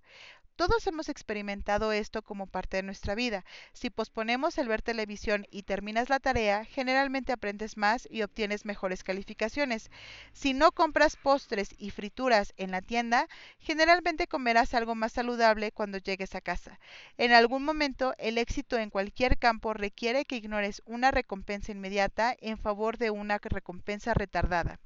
Todos 0.56 0.88
hemos 0.88 1.10
experimentado 1.10 1.92
esto 1.92 2.22
como 2.22 2.48
parte 2.48 2.78
de 2.78 2.84
nuestra 2.84 3.14
vida. 3.14 3.44
Si 3.74 3.90
posponemos 3.90 4.58
el 4.58 4.70
ver 4.70 4.82
televisión 4.82 5.46
y 5.52 5.64
terminas 5.64 6.10
la 6.10 6.22
tarea, 6.22 6.64
generalmente 6.64 7.34
aprendes 7.34 7.76
más 7.76 8.08
y 8.10 8.22
obtienes 8.22 8.64
mejores 8.64 9.04
calificaciones. 9.04 9.92
Si 10.32 10.54
no 10.54 10.72
compras 10.72 11.18
postres 11.18 11.76
y 11.78 11.90
frituras 11.90 12.54
en 12.56 12.72
la 12.72 12.82
tienda, 12.82 13.28
generalmente 13.60 14.28
comerás 14.28 14.74
algo 14.74 14.96
más 14.96 15.12
saludable 15.12 15.74
cuando 15.74 15.98
llegues 15.98 16.36
a 16.36 16.42
casa. 16.42 16.80
En 17.18 17.34
algún 17.34 17.66
momento, 17.66 18.14
el 18.18 18.38
éxito 18.38 18.78
en 18.78 18.90
cualquier 18.90 19.38
campo 19.38 19.74
requiere 19.74 20.24
que 20.24 20.38
ignores 20.38 20.82
una 20.86 21.12
recompensa 21.12 21.74
inmediata 21.74 22.34
en 22.40 22.58
favor 22.58 22.98
de 22.98 23.10
una 23.10 23.40
recompensa 23.40 24.14
retardada. 24.14 24.80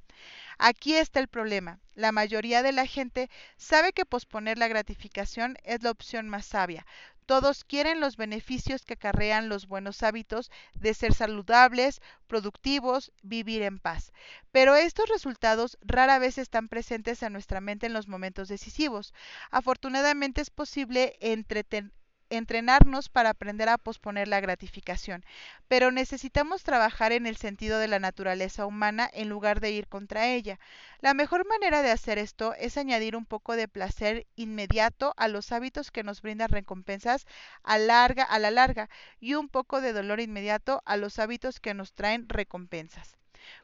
Aquí 0.58 0.94
está 0.94 1.20
el 1.20 1.28
problema. 1.28 1.80
La 1.94 2.12
mayoría 2.12 2.62
de 2.62 2.72
la 2.72 2.86
gente 2.86 3.30
sabe 3.56 3.92
que 3.92 4.04
posponer 4.04 4.58
la 4.58 4.68
gratificación 4.68 5.56
es 5.64 5.82
la 5.82 5.90
opción 5.90 6.28
más 6.28 6.46
sabia. 6.46 6.86
Todos 7.26 7.62
quieren 7.62 8.00
los 8.00 8.16
beneficios 8.16 8.84
que 8.84 8.94
acarrean 8.94 9.48
los 9.48 9.68
buenos 9.68 10.02
hábitos 10.02 10.50
de 10.74 10.94
ser 10.94 11.14
saludables, 11.14 12.02
productivos, 12.26 13.12
vivir 13.22 13.62
en 13.62 13.78
paz. 13.78 14.12
Pero 14.50 14.74
estos 14.74 15.08
resultados 15.08 15.78
rara 15.80 16.18
vez 16.18 16.38
están 16.38 16.68
presentes 16.68 17.22
en 17.22 17.32
nuestra 17.32 17.60
mente 17.60 17.86
en 17.86 17.92
los 17.92 18.08
momentos 18.08 18.48
decisivos. 18.48 19.14
Afortunadamente 19.52 20.40
es 20.40 20.50
posible 20.50 21.16
entretener 21.20 21.92
entrenarnos 22.30 23.08
para 23.08 23.30
aprender 23.30 23.68
a 23.68 23.78
posponer 23.78 24.28
la 24.28 24.40
gratificación, 24.40 25.24
pero 25.68 25.90
necesitamos 25.90 26.62
trabajar 26.62 27.12
en 27.12 27.26
el 27.26 27.36
sentido 27.36 27.78
de 27.78 27.88
la 27.88 27.98
naturaleza 27.98 28.66
humana 28.66 29.10
en 29.12 29.28
lugar 29.28 29.60
de 29.60 29.72
ir 29.72 29.86
contra 29.88 30.26
ella. 30.28 30.58
La 31.00 31.14
mejor 31.14 31.46
manera 31.46 31.82
de 31.82 31.90
hacer 31.90 32.18
esto 32.18 32.54
es 32.54 32.76
añadir 32.76 33.16
un 33.16 33.26
poco 33.26 33.56
de 33.56 33.68
placer 33.68 34.26
inmediato 34.36 35.12
a 35.16 35.28
los 35.28 35.52
hábitos 35.52 35.90
que 35.90 36.02
nos 36.04 36.22
brindan 36.22 36.48
recompensas 36.48 37.26
a, 37.62 37.78
larga, 37.78 38.24
a 38.24 38.38
la 38.38 38.50
larga 38.50 38.88
y 39.20 39.34
un 39.34 39.48
poco 39.48 39.80
de 39.80 39.92
dolor 39.92 40.20
inmediato 40.20 40.82
a 40.86 40.96
los 40.96 41.18
hábitos 41.18 41.60
que 41.60 41.74
nos 41.74 41.92
traen 41.92 42.28
recompensas. 42.28 43.19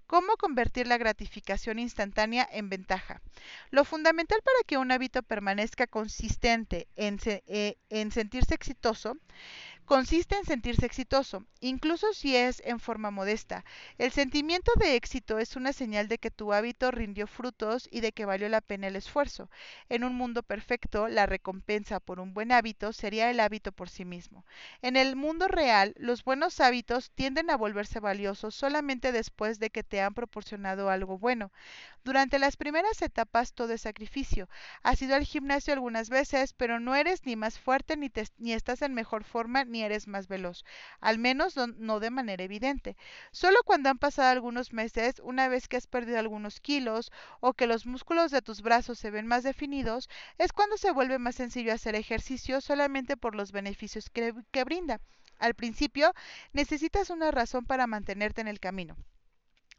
¿Cómo 0.06 0.36
convertir 0.36 0.86
la 0.86 0.98
gratificación 0.98 1.78
instantánea 1.78 2.48
en 2.50 2.68
ventaja? 2.68 3.20
Lo 3.70 3.84
fundamental 3.84 4.40
para 4.44 4.58
que 4.66 4.78
un 4.78 4.92
hábito 4.92 5.22
permanezca 5.22 5.86
consistente 5.86 6.88
en, 6.96 7.18
eh, 7.26 7.76
en 7.90 8.10
sentirse 8.12 8.54
exitoso 8.54 9.16
consiste 9.86 10.36
en 10.36 10.44
sentirse 10.44 10.84
exitoso, 10.84 11.44
incluso 11.60 12.12
si 12.12 12.36
es 12.36 12.60
en 12.64 12.80
forma 12.80 13.10
modesta. 13.10 13.64
El 13.98 14.12
sentimiento 14.12 14.72
de 14.76 14.96
éxito 14.96 15.38
es 15.38 15.56
una 15.56 15.72
señal 15.72 16.08
de 16.08 16.18
que 16.18 16.30
tu 16.30 16.52
hábito 16.52 16.90
rindió 16.90 17.26
frutos 17.26 17.88
y 17.90 18.00
de 18.00 18.12
que 18.12 18.26
valió 18.26 18.48
la 18.48 18.60
pena 18.60 18.88
el 18.88 18.96
esfuerzo. 18.96 19.48
En 19.88 20.04
un 20.04 20.14
mundo 20.14 20.42
perfecto, 20.42 21.08
la 21.08 21.26
recompensa 21.26 22.00
por 22.00 22.20
un 22.20 22.34
buen 22.34 22.52
hábito 22.52 22.92
sería 22.92 23.30
el 23.30 23.40
hábito 23.40 23.72
por 23.72 23.88
sí 23.88 24.04
mismo. 24.04 24.44
En 24.82 24.96
el 24.96 25.16
mundo 25.16 25.48
real, 25.48 25.94
los 25.96 26.24
buenos 26.24 26.60
hábitos 26.60 27.10
tienden 27.12 27.50
a 27.50 27.56
volverse 27.56 28.00
valiosos 28.00 28.54
solamente 28.54 29.12
después 29.12 29.58
de 29.58 29.70
que 29.70 29.84
te 29.84 30.00
han 30.00 30.14
proporcionado 30.14 30.90
algo 30.90 31.18
bueno. 31.18 31.50
Durante 32.06 32.38
las 32.38 32.56
primeras 32.56 33.02
etapas 33.02 33.52
todo 33.52 33.72
es 33.72 33.80
sacrificio. 33.80 34.48
Has 34.84 35.02
ido 35.02 35.16
al 35.16 35.24
gimnasio 35.24 35.72
algunas 35.72 36.08
veces, 36.08 36.52
pero 36.52 36.78
no 36.78 36.94
eres 36.94 37.26
ni 37.26 37.34
más 37.34 37.58
fuerte 37.58 37.96
ni, 37.96 38.12
ni 38.38 38.52
estás 38.52 38.82
en 38.82 38.94
mejor 38.94 39.24
forma 39.24 39.64
ni 39.64 39.82
eres 39.82 40.06
más 40.06 40.28
veloz, 40.28 40.64
al 41.00 41.18
menos 41.18 41.56
no 41.56 41.98
de 41.98 42.10
manera 42.10 42.44
evidente. 42.44 42.96
Solo 43.32 43.58
cuando 43.64 43.88
han 43.90 43.98
pasado 43.98 44.28
algunos 44.28 44.72
meses, 44.72 45.20
una 45.24 45.48
vez 45.48 45.66
que 45.66 45.78
has 45.78 45.88
perdido 45.88 46.20
algunos 46.20 46.60
kilos 46.60 47.10
o 47.40 47.54
que 47.54 47.66
los 47.66 47.86
músculos 47.86 48.30
de 48.30 48.40
tus 48.40 48.62
brazos 48.62 49.00
se 49.00 49.10
ven 49.10 49.26
más 49.26 49.42
definidos, 49.42 50.08
es 50.38 50.52
cuando 50.52 50.76
se 50.76 50.92
vuelve 50.92 51.18
más 51.18 51.34
sencillo 51.34 51.72
hacer 51.72 51.96
ejercicio 51.96 52.60
solamente 52.60 53.16
por 53.16 53.34
los 53.34 53.50
beneficios 53.50 54.10
que 54.10 54.64
brinda. 54.64 55.00
Al 55.40 55.54
principio, 55.54 56.14
necesitas 56.52 57.10
una 57.10 57.32
razón 57.32 57.64
para 57.64 57.88
mantenerte 57.88 58.42
en 58.42 58.46
el 58.46 58.60
camino. 58.60 58.96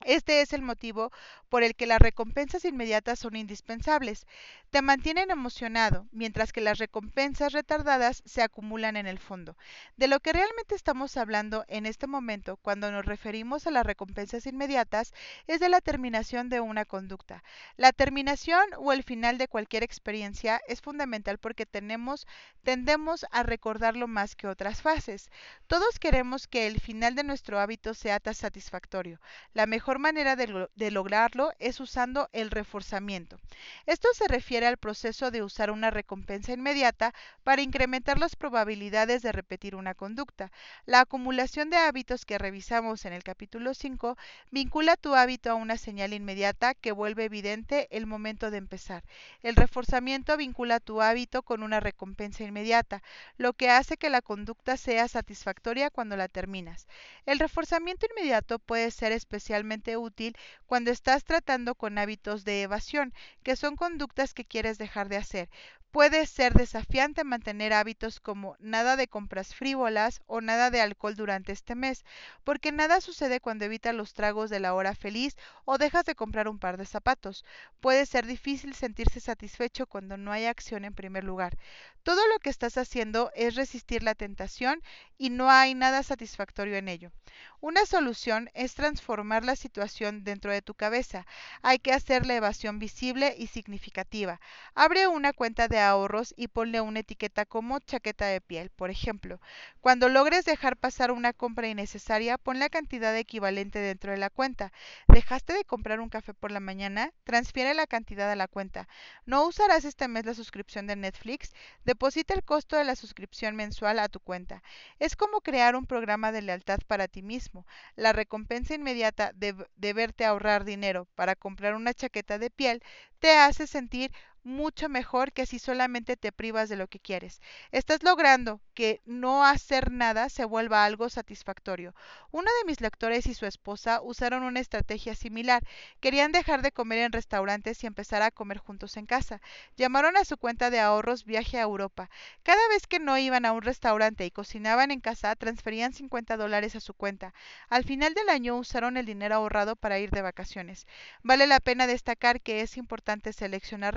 Este 0.06 0.42
es 0.42 0.54
el 0.54 0.62
motivo 0.62 1.12
por 1.50 1.64
el 1.64 1.76
que 1.76 1.88
las 1.88 2.00
recompensas 2.00 2.66
inmediatas 2.66 3.20
son 3.20 3.36
indispensables. 3.36 4.28
Te 4.70 4.82
mantienen 4.82 5.32
emocionado, 5.32 6.08
mientras 6.12 6.54
que 6.54 6.62
las 6.62 6.78
recompensas 6.78 7.52
retardadas 7.52 8.22
se 8.26 8.42
acumulan 8.42 8.96
en 8.96 9.08
el 9.08 9.18
fondo. 9.18 9.58
De 9.96 10.08
lo 10.08 10.20
que 10.20 10.34
realmente 10.34 10.76
estamos 10.76 11.18
hablando 11.18 11.66
en 11.68 11.86
este 11.86 12.06
momento 12.06 12.58
cuando 12.58 12.92
nos 12.92 13.06
referimos 13.06 13.66
a 13.66 13.72
las 13.72 13.86
recompensas 13.86 14.46
inmediatas 14.46 15.14
es 15.48 15.60
de 15.60 15.70
la 15.70 15.82
terminación 15.82 16.50
de 16.50 16.60
una 16.60 16.86
conducta. 16.86 17.44
La 17.76 17.92
terminación 17.92 18.66
o 18.78 18.94
el 18.94 19.04
final 19.04 19.38
de 19.38 19.48
cualquier 19.48 19.84
experiencia 19.84 20.62
es 20.68 20.82
fundamental 20.82 21.38
porque 21.40 21.66
tenemos, 21.66 22.28
tendemos 22.64 23.26
a 23.32 23.44
recordarlo 23.44 24.08
más 24.08 24.36
que 24.36 24.48
otras 24.48 24.82
fases. 24.82 25.32
Todos 25.66 25.98
queremos 25.98 26.48
que 26.48 26.68
el 26.68 26.80
final 26.80 27.16
de 27.16 27.24
nuestro 27.24 27.60
hábito 27.60 27.94
sea 27.94 28.20
satisfactorio. 28.34 29.22
La 29.54 29.66
mejor 29.66 29.87
mejor 29.88 30.00
manera 30.00 30.36
de, 30.36 30.68
de, 30.76 30.92
lograrlo 30.92 31.54
es 31.60 31.80
usando 31.80 32.28
el 32.34 32.52
reforzamiento. 32.52 33.40
Esto 33.86 34.10
se 34.14 34.28
refiere 34.28 34.68
al 34.68 34.76
proceso 34.76 35.32
de 35.32 35.44
usar 35.44 35.72
una 35.72 35.92
recompensa 35.92 36.52
inmediata 36.52 37.14
para 37.46 37.62
incrementar 37.62 38.20
las 38.20 38.36
probabilidades 38.36 39.22
de 39.22 39.32
repetir 39.32 39.78
una 39.78 39.94
conducta. 39.94 40.52
La 40.86 41.00
acumulación 41.00 41.70
de 41.70 41.78
hábitos 41.78 42.26
que 42.26 42.38
revisamos 42.38 43.06
en 43.06 43.14
el 43.14 43.24
capítulo 43.24 43.74
5 43.74 44.18
vincula 44.52 44.98
tu 44.98 45.16
hábito 45.16 45.52
a 45.52 45.56
una 45.56 45.78
señal 45.78 46.12
inmediata 46.12 46.74
que 46.74 46.92
vuelve 46.92 47.24
evidente 47.24 47.88
el 47.90 48.08
momento 48.08 48.52
de 48.52 48.58
empezar. 48.58 49.06
El 49.42 49.56
reforzamiento 49.56 50.36
vincula 50.36 50.82
tu 50.82 51.02
hábito 51.02 51.44
con 51.44 51.64
una 51.64 51.80
recompensa 51.80 52.44
inmediata, 52.44 53.02
lo 53.38 53.54
que 53.54 53.70
hace 53.70 53.96
que 53.96 54.10
la 54.10 54.22
conducta 54.22 54.76
sea 54.76 55.08
satisfactoria 55.08 55.90
cuando 55.90 56.18
la 56.18 56.28
terminas. 56.28 56.88
El 57.26 57.40
reforzamiento 57.40 58.06
inmediato 58.12 58.60
puede 58.60 58.92
ser 58.92 59.14
especialmente 59.14 59.77
útil 59.98 60.36
cuando 60.66 60.92
estás 60.92 61.24
tratando 61.24 61.76
con 61.76 61.98
hábitos 61.98 62.44
de 62.46 62.64
evasión, 62.64 63.14
que 63.44 63.56
son 63.56 63.76
conductas 63.76 64.34
que 64.34 64.46
quieres 64.46 64.78
dejar 64.78 65.08
de 65.10 65.18
hacer. 65.18 65.50
Puede 65.98 66.28
ser 66.28 66.54
desafiante 66.54 67.24
mantener 67.24 67.74
hábitos 67.74 68.20
como 68.20 68.56
nada 68.60 68.98
de 68.98 69.08
compras 69.08 69.56
frívolas 69.56 70.22
o 70.28 70.42
nada 70.42 70.70
de 70.70 70.80
alcohol 70.80 71.16
durante 71.16 71.52
este 71.52 71.74
mes, 71.74 72.06
porque 72.44 72.72
nada 72.72 73.02
sucede 73.02 73.40
cuando 73.40 73.66
evitas 73.66 73.96
los 73.96 74.14
tragos 74.14 74.52
de 74.52 74.60
la 74.60 74.76
hora 74.76 74.94
feliz 74.94 75.36
o 75.66 75.80
dejas 75.80 76.06
de 76.06 76.14
comprar 76.14 76.50
un 76.50 76.60
par 76.60 76.78
de 76.78 76.86
zapatos. 76.86 77.44
Puede 77.80 78.06
ser 78.06 78.28
difícil 78.28 78.76
sentirse 78.76 79.20
satisfecho 79.20 79.88
cuando 79.88 80.18
no 80.18 80.32
hay 80.32 80.46
acción 80.46 80.86
en 80.86 80.94
primer 80.94 81.24
lugar. 81.24 81.58
Todo 82.04 82.22
lo 82.28 82.38
que 82.38 82.52
estás 82.52 82.78
haciendo 82.78 83.32
es 83.34 83.56
resistir 83.56 84.04
la 84.04 84.14
tentación 84.14 84.84
y 85.18 85.32
no 85.32 85.50
hay 85.50 85.74
nada 85.74 86.04
satisfactorio 86.04 86.76
en 86.76 86.90
ello. 86.90 87.12
Una 87.60 87.88
solución 87.88 88.52
es 88.54 88.76
transformar 88.76 89.44
la 89.44 89.56
situación 89.56 90.24
dentro 90.24 90.52
de 90.52 90.62
tu 90.62 90.76
cabeza. 90.76 91.26
Hay 91.64 91.80
que 91.80 91.92
hacer 91.92 92.26
la 92.28 92.36
evasión 92.36 92.78
visible 92.78 93.36
y 93.38 93.48
significativa. 93.48 94.40
Abre 94.76 95.08
una 95.08 95.34
cuenta 95.34 95.68
de 95.68 95.87
ahorros 95.90 96.34
y 96.38 96.48
ponle 96.48 96.82
una 96.82 97.00
etiqueta 97.00 97.46
como 97.46 97.80
chaqueta 97.80 98.26
de 98.28 98.42
piel, 98.42 98.70
por 98.70 98.90
ejemplo. 98.90 99.40
Cuando 99.82 100.10
logres 100.10 100.46
dejar 100.46 100.78
pasar 100.78 101.12
una 101.12 101.34
compra 101.34 101.68
innecesaria, 101.68 102.38
pon 102.38 102.60
la 102.60 102.70
cantidad 102.70 103.16
equivalente 103.16 103.80
dentro 103.80 104.12
de 104.12 104.18
la 104.18 104.30
cuenta. 104.30 104.72
¿Dejaste 105.08 105.54
de 105.54 105.66
comprar 105.66 106.00
un 106.00 106.10
café 106.10 106.34
por 106.34 106.52
la 106.52 106.60
mañana? 106.60 107.12
Transfiere 107.24 107.74
la 107.74 107.88
cantidad 107.88 108.32
a 108.32 108.36
la 108.36 108.48
cuenta. 108.48 108.88
¿No 109.26 109.46
usarás 109.46 109.86
este 109.86 110.08
mes 110.08 110.26
la 110.26 110.34
suscripción 110.34 110.88
de 110.88 110.96
Netflix? 110.96 111.54
Deposita 111.86 112.34
el 112.34 112.44
costo 112.44 112.76
de 112.76 112.84
la 112.84 112.96
suscripción 112.96 113.56
mensual 113.56 114.00
a 114.00 114.10
tu 114.10 114.20
cuenta. 114.20 114.64
Es 115.00 115.16
como 115.16 115.42
crear 115.42 115.76
un 115.76 115.86
programa 115.86 116.32
de 116.32 116.42
lealtad 116.42 116.80
para 116.88 117.08
ti 117.08 117.22
mismo. 117.22 117.66
La 117.96 118.14
recompensa 118.14 118.76
inmediata 118.76 119.32
de, 119.34 119.56
de 119.76 119.94
verte 119.94 120.26
ahorrar 120.26 120.66
dinero 120.66 121.08
para 121.16 121.36
comprar 121.36 121.76
una 121.76 121.94
chaqueta 121.94 122.38
de 122.38 122.50
piel 122.50 122.84
te 123.20 123.32
hace 123.38 123.68
sentir 123.68 124.12
mucho 124.44 124.90
mejor 124.90 125.34
que 125.34 125.46
si 125.46 125.60
solamente 125.60 126.18
te 126.18 126.32
privas 126.32 126.70
de 126.70 126.76
lo 126.76 126.88
que 126.88 127.00
quieres. 127.00 127.42
Estás 127.72 128.04
logrando 128.04 128.62
que 128.74 129.02
no 129.06 129.44
hacer 129.44 129.92
nada 129.92 130.30
se 130.30 130.46
vuelva 130.46 130.86
algo 130.86 131.10
satisfactorio. 131.10 131.96
Uno 132.32 132.50
de 132.60 132.68
mis 132.68 132.80
lectores 132.80 133.26
y 133.26 133.34
su 133.34 133.46
esposa 133.46 134.02
usaron 134.02 134.44
una 134.44 134.60
estrategia 134.60 135.16
similar. 135.16 135.64
Querían 136.00 136.32
dejar 136.32 136.62
de 136.62 136.72
comer 136.72 137.00
en 137.00 137.12
restaurantes 137.12 137.84
y 137.84 137.88
empezar 137.88 138.22
a 138.22 138.32
comer 138.32 138.60
juntos 138.60 138.96
en 138.98 139.06
casa. 139.06 139.42
Llamaron 139.76 140.16
a 140.16 140.26
su 140.26 140.38
cuenta 140.38 140.70
de 140.70 140.80
ahorros 140.80 141.26
Viaje 141.26 141.58
a 141.58 141.64
Europa. 141.64 142.10
Cada 142.44 142.68
vez 142.70 142.88
que 142.88 143.00
no 143.00 143.18
iban 143.18 143.46
a 143.46 143.52
un 143.52 143.62
restaurante 143.62 144.26
y 144.26 144.32
cocinaban 144.32 144.92
en 144.92 145.02
casa, 145.02 145.36
transferían 145.36 145.94
50 145.94 146.38
dólares 146.38 146.76
a 146.76 146.80
su 146.80 146.94
cuenta. 146.94 147.34
Al 147.70 147.84
final 147.84 148.14
del 148.14 148.30
año 148.30 148.58
usaron 148.58 148.98
el 148.98 149.06
dinero 149.06 149.36
ahorrado 149.36 149.76
para 149.76 150.00
ir 150.00 150.12
de 150.12 150.22
vacaciones. 150.22 150.86
Vale 151.24 151.48
la 151.48 151.60
pena 151.60 151.88
destacar 151.88 152.42
que 152.42 152.62
es 152.62 152.78
importante 152.78 153.34
seleccionar 153.34 153.96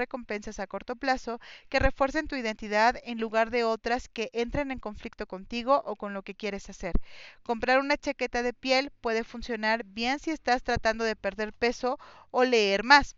a 0.48 0.66
corto 0.66 0.96
plazo 0.96 1.38
que 1.68 1.78
refuercen 1.78 2.26
tu 2.26 2.34
identidad 2.36 2.96
en 3.04 3.20
lugar 3.20 3.50
de 3.50 3.64
otras 3.64 4.08
que 4.08 4.30
entren 4.32 4.70
en 4.70 4.78
conflicto 4.78 5.26
contigo 5.26 5.82
o 5.84 5.96
con 5.96 6.14
lo 6.14 6.22
que 6.22 6.34
quieres 6.34 6.70
hacer. 6.70 6.94
Comprar 7.42 7.78
una 7.78 7.96
chaqueta 7.98 8.42
de 8.42 8.54
piel 8.54 8.90
puede 9.00 9.22
funcionar 9.24 9.84
bien 9.84 10.18
si 10.18 10.30
estás 10.30 10.62
tratando 10.62 11.04
de 11.04 11.16
perder 11.16 11.52
peso 11.52 11.98
o 12.30 12.44
leer 12.44 12.84
más. 12.84 13.16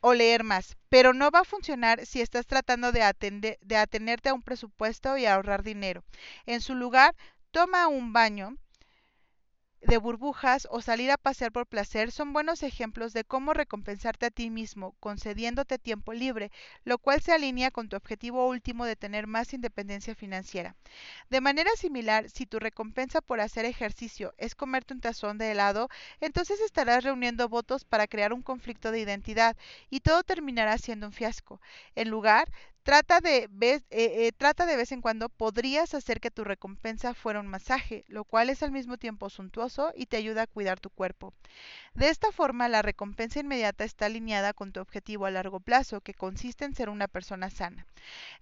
o 0.00 0.14
leer 0.14 0.44
más, 0.44 0.76
pero 0.88 1.12
no 1.12 1.30
va 1.30 1.40
a 1.40 1.44
funcionar 1.44 2.06
si 2.06 2.20
estás 2.20 2.46
tratando 2.46 2.92
de, 2.92 3.02
atender, 3.02 3.58
de 3.60 3.76
atenerte 3.76 4.28
a 4.28 4.34
un 4.34 4.42
presupuesto 4.42 5.16
y 5.16 5.26
ahorrar 5.26 5.62
dinero. 5.64 6.04
En 6.46 6.60
su 6.60 6.74
lugar, 6.74 7.14
toma 7.50 7.88
un 7.88 8.12
baño 8.12 8.56
de 9.86 9.98
burbujas 9.98 10.66
o 10.70 10.80
salir 10.82 11.10
a 11.12 11.16
pasear 11.16 11.52
por 11.52 11.66
placer 11.66 12.10
son 12.10 12.32
buenos 12.32 12.62
ejemplos 12.64 13.12
de 13.12 13.24
cómo 13.24 13.54
recompensarte 13.54 14.26
a 14.26 14.30
ti 14.30 14.50
mismo, 14.50 14.96
concediéndote 14.98 15.78
tiempo 15.78 16.12
libre, 16.12 16.50
lo 16.84 16.98
cual 16.98 17.20
se 17.20 17.32
alinea 17.32 17.70
con 17.70 17.88
tu 17.88 17.96
objetivo 17.96 18.48
último 18.48 18.84
de 18.84 18.96
tener 18.96 19.26
más 19.28 19.54
independencia 19.54 20.16
financiera. 20.16 20.74
De 21.30 21.40
manera 21.40 21.70
similar, 21.76 22.28
si 22.30 22.46
tu 22.46 22.58
recompensa 22.58 23.20
por 23.20 23.40
hacer 23.40 23.64
ejercicio 23.64 24.34
es 24.38 24.56
comerte 24.56 24.92
un 24.92 25.00
tazón 25.00 25.38
de 25.38 25.52
helado, 25.52 25.88
entonces 26.20 26.60
estarás 26.60 27.04
reuniendo 27.04 27.48
votos 27.48 27.84
para 27.84 28.08
crear 28.08 28.32
un 28.32 28.42
conflicto 28.42 28.90
de 28.90 29.00
identidad 29.00 29.56
y 29.88 30.00
todo 30.00 30.24
terminará 30.24 30.78
siendo 30.78 31.06
un 31.06 31.12
fiasco. 31.12 31.60
En 31.94 32.10
lugar, 32.10 32.48
Trata 32.86 33.18
de, 33.18 33.48
vez, 33.50 33.82
eh, 33.90 34.28
eh, 34.28 34.32
trata 34.38 34.64
de 34.64 34.76
vez 34.76 34.92
en 34.92 35.00
cuando, 35.00 35.28
podrías 35.28 35.92
hacer 35.92 36.20
que 36.20 36.30
tu 36.30 36.44
recompensa 36.44 37.14
fuera 37.14 37.40
un 37.40 37.48
masaje, 37.48 38.04
lo 38.06 38.22
cual 38.22 38.48
es 38.48 38.62
al 38.62 38.70
mismo 38.70 38.96
tiempo 38.96 39.28
suntuoso 39.28 39.92
y 39.96 40.06
te 40.06 40.18
ayuda 40.18 40.42
a 40.42 40.46
cuidar 40.46 40.78
tu 40.78 40.90
cuerpo. 40.90 41.34
De 41.94 42.10
esta 42.10 42.30
forma, 42.30 42.68
la 42.68 42.82
recompensa 42.82 43.40
inmediata 43.40 43.82
está 43.82 44.06
alineada 44.06 44.52
con 44.52 44.70
tu 44.70 44.78
objetivo 44.78 45.26
a 45.26 45.32
largo 45.32 45.58
plazo, 45.58 46.00
que 46.00 46.14
consiste 46.14 46.64
en 46.64 46.76
ser 46.76 46.88
una 46.88 47.08
persona 47.08 47.50
sana. 47.50 47.86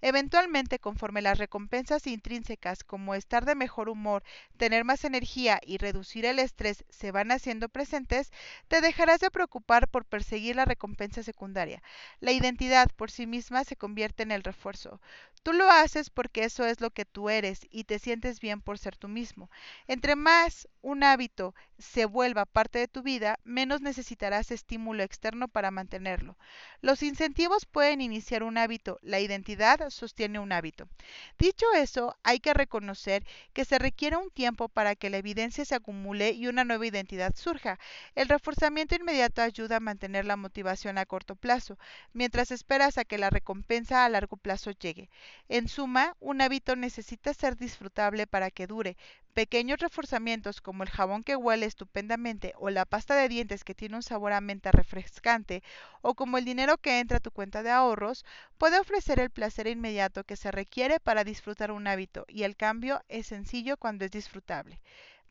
Eventualmente, 0.01 0.77
conforme 0.77 1.23
las 1.23 1.39
recompensas 1.39 2.05
intrínsecas 2.05 2.83
como 2.83 3.15
estar 3.15 3.45
de 3.45 3.55
mejor 3.55 3.89
humor, 3.89 4.23
tener 4.57 4.83
más 4.83 5.05
energía 5.05 5.59
y 5.65 5.77
reducir 5.79 6.23
el 6.23 6.37
estrés 6.37 6.85
se 6.89 7.11
van 7.11 7.31
haciendo 7.31 7.67
presentes, 7.67 8.31
te 8.67 8.81
dejarás 8.81 9.21
de 9.21 9.31
preocupar 9.31 9.87
por 9.87 10.05
perseguir 10.05 10.55
la 10.55 10.65
recompensa 10.65 11.23
secundaria. 11.23 11.81
La 12.19 12.31
identidad 12.31 12.89
por 12.95 13.09
sí 13.09 13.25
misma 13.25 13.63
se 13.63 13.75
convierte 13.75 14.21
en 14.21 14.34
el 14.35 14.43
refuerzo. 14.43 14.99
Tú 15.45 15.53
lo 15.53 15.69
haces 15.69 16.09
porque 16.09 16.43
eso 16.43 16.65
es 16.65 16.81
lo 16.81 16.89
que 16.89 17.05
tú 17.05 17.29
eres 17.29 17.67
y 17.69 17.83
te 17.83 17.99
sientes 17.99 18.39
bien 18.39 18.61
por 18.61 18.79
ser 18.79 18.97
tú 18.97 19.07
mismo. 19.07 19.51
Entre 19.87 20.15
más 20.15 20.67
un 20.81 21.03
hábito 21.03 21.53
se 21.77 22.05
vuelva 22.05 22.45
parte 22.45 22.79
de 22.79 22.87
tu 22.87 23.03
vida, 23.03 23.39
menos 23.43 23.81
necesitarás 23.81 24.49
estímulo 24.49 25.03
externo 25.03 25.47
para 25.47 25.69
mantenerlo. 25.69 26.35
Los 26.81 27.03
incentivos 27.03 27.67
pueden 27.67 28.01
iniciar 28.01 28.41
un 28.41 28.57
hábito, 28.57 28.97
la 29.03 29.19
identidad 29.19 29.87
sostiene 29.91 30.39
un 30.39 30.51
hábito. 30.51 30.87
Dicho 31.37 31.65
eso, 31.75 32.15
hay 32.23 32.39
que 32.39 32.53
reconocer 32.55 33.23
que 33.53 33.65
se 33.65 33.77
requiere 33.77 34.17
un 34.17 34.31
tiempo 34.31 34.67
para 34.67 34.95
que 34.95 35.11
la 35.11 35.17
evidencia 35.17 35.63
se 35.63 35.75
acumule 35.75 36.31
y 36.31 36.47
una 36.47 36.63
nueva 36.63 36.87
identidad 36.87 37.35
surja. 37.35 37.77
El 38.15 38.29
reforzamiento 38.29 38.95
inmediato 38.95 39.43
ayuda 39.43 39.75
a 39.77 39.79
mantener 39.79 40.25
la 40.25 40.37
motivación 40.37 40.97
a 40.97 41.05
corto 41.05 41.35
plazo, 41.35 41.77
mientras 42.13 42.49
esperas 42.51 42.97
a 42.97 43.05
que 43.05 43.19
la 43.19 43.29
recompensa 43.29 44.05
a 44.05 44.09
largo 44.09 44.37
plazo 44.37 44.71
llegue. 44.71 45.09
En 45.49 45.67
suma, 45.67 46.15
un 46.19 46.41
hábito 46.41 46.75
necesita 46.75 47.33
ser 47.33 47.57
disfrutable 47.57 48.27
para 48.27 48.51
que 48.51 48.67
dure. 48.67 48.97
Pequeños 49.33 49.79
reforzamientos 49.79 50.61
como 50.61 50.83
el 50.83 50.89
jabón 50.89 51.23
que 51.23 51.35
huele 51.35 51.65
estupendamente 51.65 52.53
o 52.57 52.69
la 52.69 52.85
pasta 52.85 53.15
de 53.15 53.27
dientes 53.27 53.63
que 53.63 53.75
tiene 53.75 53.95
un 53.97 54.03
sabor 54.03 54.33
a 54.33 54.41
menta 54.41 54.71
refrescante 54.71 55.61
o 56.01 56.15
como 56.15 56.37
el 56.37 56.45
dinero 56.45 56.77
que 56.77 56.99
entra 56.99 57.17
a 57.17 57.21
tu 57.21 57.31
cuenta 57.31 57.63
de 57.63 57.71
ahorros 57.71 58.25
puede 58.57 58.79
ofrecer 58.79 59.19
el 59.19 59.29
placer 59.29 59.67
inmediato 59.67 60.23
que 60.23 60.37
se 60.37 60.51
requiere 60.51 60.99
para 60.99 61.23
disfrutar 61.23 61.71
un 61.71 61.87
hábito 61.87 62.25
y 62.27 62.43
el 62.43 62.55
cambio 62.55 63.01
es 63.09 63.27
sencillo 63.27 63.77
cuando 63.77 64.05
es 64.05 64.11
disfrutable. 64.11 64.81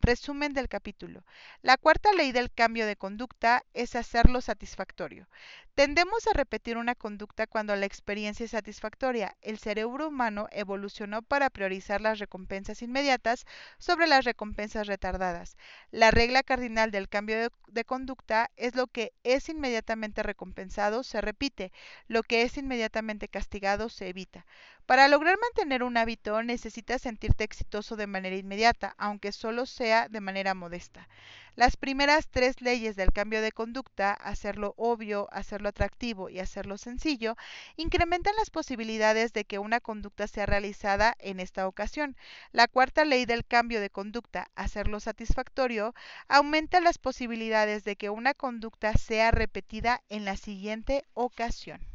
Resumen 0.05 0.53
del 0.53 0.69
capítulo. 0.69 1.25
La 1.63 1.79
cuarta 1.79 2.13
ley 2.13 2.31
del 2.31 2.53
cambio 2.53 2.87
de 2.87 2.95
conducta 2.95 3.65
es 3.73 3.97
hacerlo 3.97 4.43
satisfactorio. 4.43 5.27
Tendemos 5.75 6.27
a 6.27 6.35
repetir 6.35 6.77
una 6.77 6.95
conducta 6.95 7.47
cuando 7.47 7.75
la 7.75 7.87
experiencia 7.87 8.45
es 8.45 8.51
satisfactoria. 8.51 9.35
El 9.41 9.59
cerebro 9.59 10.09
humano 10.09 10.47
evolucionó 10.53 11.23
para 11.23 11.49
priorizar 11.49 12.03
las 12.03 12.19
recompensas 12.19 12.83
inmediatas 12.83 13.47
sobre 13.79 14.07
las 14.07 14.27
recompensas 14.27 14.89
retardadas. 14.89 15.57
La 15.91 16.11
regla 16.11 16.43
cardinal 16.43 16.91
del 16.91 17.09
cambio 17.09 17.39
de, 17.39 17.51
de, 17.69 17.85
conducta 17.87 18.51
es 18.57 18.75
lo 18.75 18.87
que 18.87 19.15
es 19.23 19.49
inmediatamente 19.49 20.23
recompensado 20.23 21.03
se 21.03 21.23
repite, 21.23 21.73
lo 22.09 22.23
que 22.23 22.43
es 22.43 22.59
inmediatamente 22.59 23.29
castigado 23.29 23.89
se 23.89 24.11
evita. 24.11 24.45
Para 24.87 25.09
lograr 25.09 25.39
mantener 25.39 25.83
un 25.83 25.97
hábito 25.97 26.43
necesitas 26.43 27.01
sentirte 27.01 27.43
exitoso 27.43 27.97
de 27.97 28.07
manera 28.07 28.37
inmediata, 28.37 28.95
aunque 28.99 29.33
solo 29.33 29.65
sea 29.65 30.09
de 30.09 30.21
manera 30.21 30.53
modesta. 30.53 31.09
Las 31.57 31.79
primeras 31.79 32.29
tres 32.29 32.61
leyes 32.61 32.95
del 32.95 33.11
cambio 33.11 33.41
de 33.41 33.51
conducta, 33.51 34.13
hacerlo 34.13 34.75
obvio, 34.77 35.27
hacerlo 35.33 35.71
atractivo 35.71 36.29
y 36.29 36.39
hacerlo 36.39 36.77
sencillo, 36.77 37.35
incrementan 37.77 38.37
las 38.37 38.51
posibilidades 38.51 39.33
de 39.33 39.47
que 39.47 39.59
una 39.59 39.81
conducta 39.81 40.27
sea 40.27 40.45
realizada 40.45 41.17
en 41.19 41.41
esta 41.41 41.67
ocasión. 41.67 42.15
La 42.53 42.69
cuarta 42.69 43.07
ley 43.07 43.25
del 43.25 43.47
cambio 43.47 43.81
de 43.81 43.89
conducta, 43.89 44.49
hacerlo 44.55 45.01
satisfactorio, 45.01 45.95
aumenta 46.29 46.83
las 46.83 46.99
posibilidades 46.99 47.85
de 47.85 47.97
que 47.97 48.11
una 48.11 48.35
conducta 48.35 48.93
sea 48.95 49.31
repetida 49.31 50.03
en 50.11 50.27
la 50.27 50.37
siguiente 50.37 51.05
ocasión. 51.15 51.94